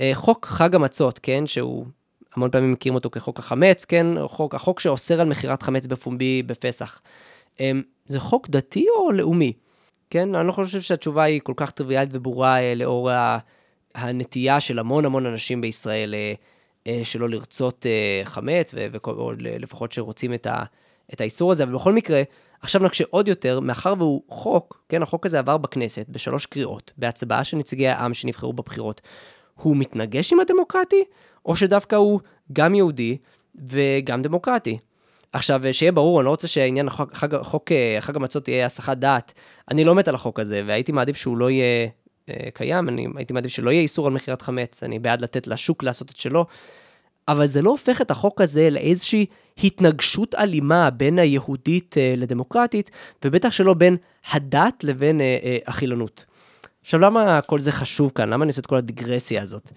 [0.01, 1.85] אה, חוק חג המצות, כן, שהוא
[2.35, 4.07] המון פעמים מכירים אותו כחוק החמץ, כן?
[4.27, 7.01] חוק, החוק שאוסר על מכירת חמץ בפומבי בפסח.
[7.59, 9.53] אמ, זה חוק דתי או לאומי?
[10.09, 10.35] כן?
[10.35, 13.09] אני לא חושב שהתשובה היא כל כך טריוויאלית וברורה אה, לאור
[13.95, 16.33] הנטייה של המון המון אנשים בישראל אה,
[16.87, 17.85] אה, שלא לרצות
[18.23, 18.73] חמץ,
[19.03, 20.63] או לפחות שרוצים את, ה,
[21.13, 22.21] את האיסור הזה, אבל בכל מקרה,
[22.61, 27.43] עכשיו נקשה עוד יותר, מאחר והוא חוק, כן, החוק הזה עבר בכנסת בשלוש קריאות, בהצבעה
[27.43, 29.01] של נציגי העם שנבחרו בבחירות.
[29.61, 31.03] הוא מתנגש עם הדמוקרטי,
[31.45, 32.19] או שדווקא הוא
[32.53, 33.17] גם יהודי
[33.67, 34.77] וגם דמוקרטי.
[35.33, 39.33] עכשיו, שיהיה ברור, אני לא רוצה שהעניין החוק, חוק, אה, חג המצות יהיה הסחת דעת.
[39.71, 41.87] אני לא מת על החוק הזה, והייתי מעדיף שהוא לא יהיה
[42.29, 45.83] אה, קיים, אני הייתי מעדיף שלא יהיה איסור על מכירת חמץ, אני בעד לתת לשוק
[45.83, 46.45] לעשות את שלו,
[47.27, 49.25] אבל זה לא הופך את החוק הזה לאיזושהי
[49.63, 52.91] התנגשות אלימה בין היהודית אה, לדמוקרטית,
[53.25, 53.97] ובטח שלא בין
[54.31, 56.25] הדת לבין אה, אה, החילונות.
[56.91, 58.29] עכשיו, למה כל זה חשוב כאן?
[58.29, 59.71] למה אני עושה את כל הדיגרסיה הזאת?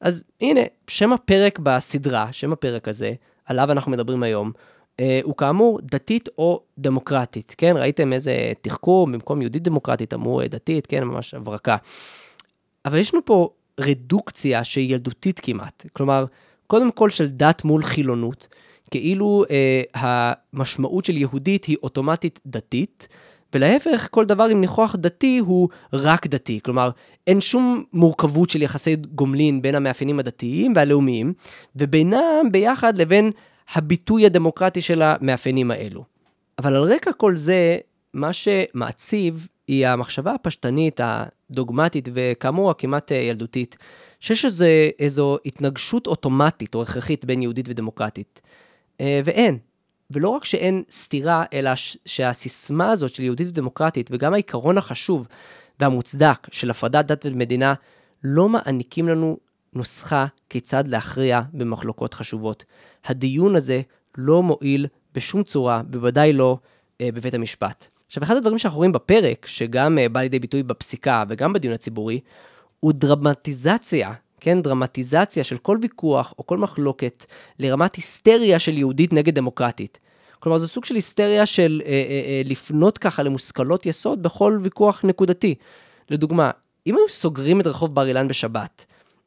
[0.00, 3.12] אז הנה, שם הפרק בסדרה, שם הפרק הזה,
[3.44, 4.52] עליו אנחנו מדברים היום,
[5.00, 7.74] אה, הוא כאמור דתית או דמוקרטית, כן?
[7.76, 11.04] ראיתם איזה תחכום, במקום יהודית דמוקרטית אמרו אה, דתית, כן?
[11.04, 11.76] ממש הברקה.
[12.84, 13.50] אבל יש לנו פה
[13.80, 15.86] רדוקציה שהיא ילדותית כמעט.
[15.92, 16.24] כלומר,
[16.66, 18.48] קודם כל של דת מול חילונות,
[18.90, 23.08] כאילו אה, המשמעות של יהודית היא אוטומטית דתית,
[23.54, 26.60] ולהפך, כל דבר עם ניחוח דתי הוא רק דתי.
[26.64, 26.90] כלומר,
[27.26, 31.32] אין שום מורכבות של יחסי גומלין בין המאפיינים הדתיים והלאומיים,
[31.76, 33.30] ובינם ביחד לבין
[33.74, 36.04] הביטוי הדמוקרטי של המאפיינים האלו.
[36.58, 37.78] אבל על רקע כל זה,
[38.14, 43.76] מה שמעציב היא המחשבה הפשטנית, הדוגמטית, וכאמור הכמעט ילדותית,
[44.20, 44.64] שיש איזו,
[44.98, 48.40] איזו התנגשות אוטומטית או הכרחית בין יהודית ודמוקרטית.
[49.00, 49.58] אה, ואין.
[50.10, 51.70] ולא רק שאין סתירה, אלא
[52.06, 55.26] שהסיסמה הזאת של יהודית ודמוקרטית, וגם העיקרון החשוב
[55.80, 57.74] והמוצדק של הפרדת דת ומדינה,
[58.24, 59.38] לא מעניקים לנו
[59.72, 62.64] נוסחה כיצד להכריע במחלוקות חשובות.
[63.04, 63.80] הדיון הזה
[64.18, 66.58] לא מועיל בשום צורה, בוודאי לא
[67.00, 67.88] אה, בבית המשפט.
[68.06, 72.20] עכשיו, אחד הדברים שאנחנו רואים בפרק, שגם אה, בא לידי ביטוי בפסיקה וגם בדיון הציבורי,
[72.80, 77.26] הוא דרמטיזציה כן, דרמטיזציה של כל ויכוח או כל מחלוקת
[77.58, 79.98] לרמת היסטריה של יהודית נגד דמוקרטית.
[80.40, 81.94] כלומר, זה סוג של היסטריה של אה, אה,
[82.26, 85.54] אה, לפנות ככה למושכלות יסוד בכל ויכוח נקודתי.
[86.10, 86.50] לדוגמה,
[86.86, 88.84] אם היו סוגרים את רחוב בר אילן בשבת,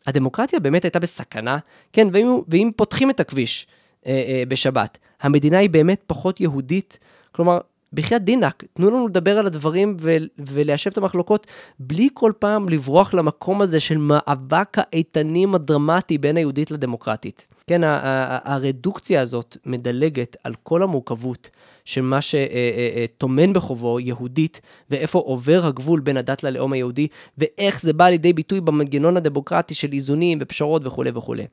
[0.08, 1.58] הדמוקרטיה באמת הייתה בסכנה,
[1.94, 3.68] כן, ואם, ואם פותחים את הכביש
[4.06, 7.00] אה, אה, בשבת, המדינה היא באמת פחות יהודית,
[7.32, 7.60] כלומר,
[7.94, 11.48] בחייאת דינק, תנו לנו לדבר על הדברים ו- וליישב את המחלוקות,
[11.80, 17.48] בלי כל פעם לברוח למקום הזה של מאבק האיתנים הדרמטי בין היהודית לדמוקרטית.
[17.68, 21.50] כן, הרדוקציה הזאת מדלגת על כל המורכבות
[21.86, 28.10] של מה שטומן בחובו יהודית, ואיפה עובר הגבול בין הדת ללאום היהודי, ואיך זה בא
[28.10, 31.46] לידי ביטוי במנגנון הדמוקרטי של איזונים ופשרות וכולי וכולי.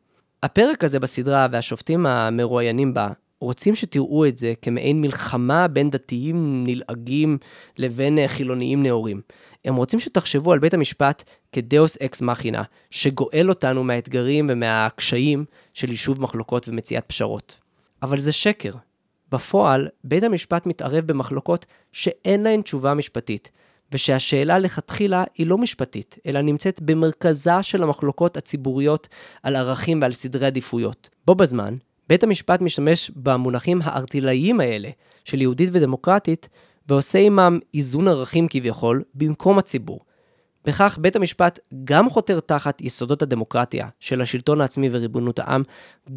[0.42, 3.08] הפרק הזה בסדרה והשופטים המרואיינים בה
[3.40, 7.38] רוצים שתראו את זה כמעין מלחמה בין דתיים נלעגים
[7.78, 9.20] לבין אה, חילוניים נאורים.
[9.64, 16.22] הם רוצים שתחשבו על בית המשפט כדאוס אקס מכינה, שגואל אותנו מהאתגרים ומהקשיים של יישוב
[16.22, 17.56] מחלוקות ומציאת פשרות.
[18.02, 18.72] אבל זה שקר.
[19.32, 23.50] בפועל, בית המשפט מתערב במחלוקות שאין להן תשובה משפטית,
[23.92, 29.08] ושהשאלה לכתחילה היא לא משפטית, אלא נמצאת במרכזה של המחלוקות הציבוריות
[29.42, 31.08] על ערכים ועל סדרי עדיפויות.
[31.26, 31.76] בו בזמן,
[32.08, 34.88] בית המשפט משתמש במונחים הארטילאיים האלה
[35.24, 36.48] של יהודית ודמוקרטית,
[36.88, 40.00] ועושה עמם איזון ערכים כביכול, במקום הציבור.
[40.64, 45.62] בכך בית המשפט גם חותר תחת יסודות הדמוקרטיה של השלטון העצמי וריבונות העם,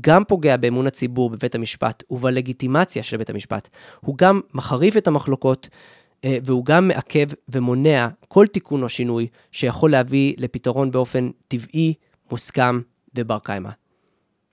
[0.02, 3.70] גם פוגע באמון הציבור בבית המשפט ובלגיטימציה של בית המשפט.
[4.00, 5.70] הוא גם מחריף את המחלוקות,
[6.26, 11.94] אה, והוא גם מעכב ומונע כל תיקון או שינוי שיכול להביא לפתרון באופן טבעי,
[12.32, 12.80] מוסכם
[13.16, 13.81] ובר קיימא.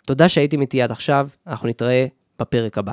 [0.08, 2.06] תודה שהייתם איתי עד עכשיו, אנחנו נתראה
[2.40, 2.92] בפרק הבא.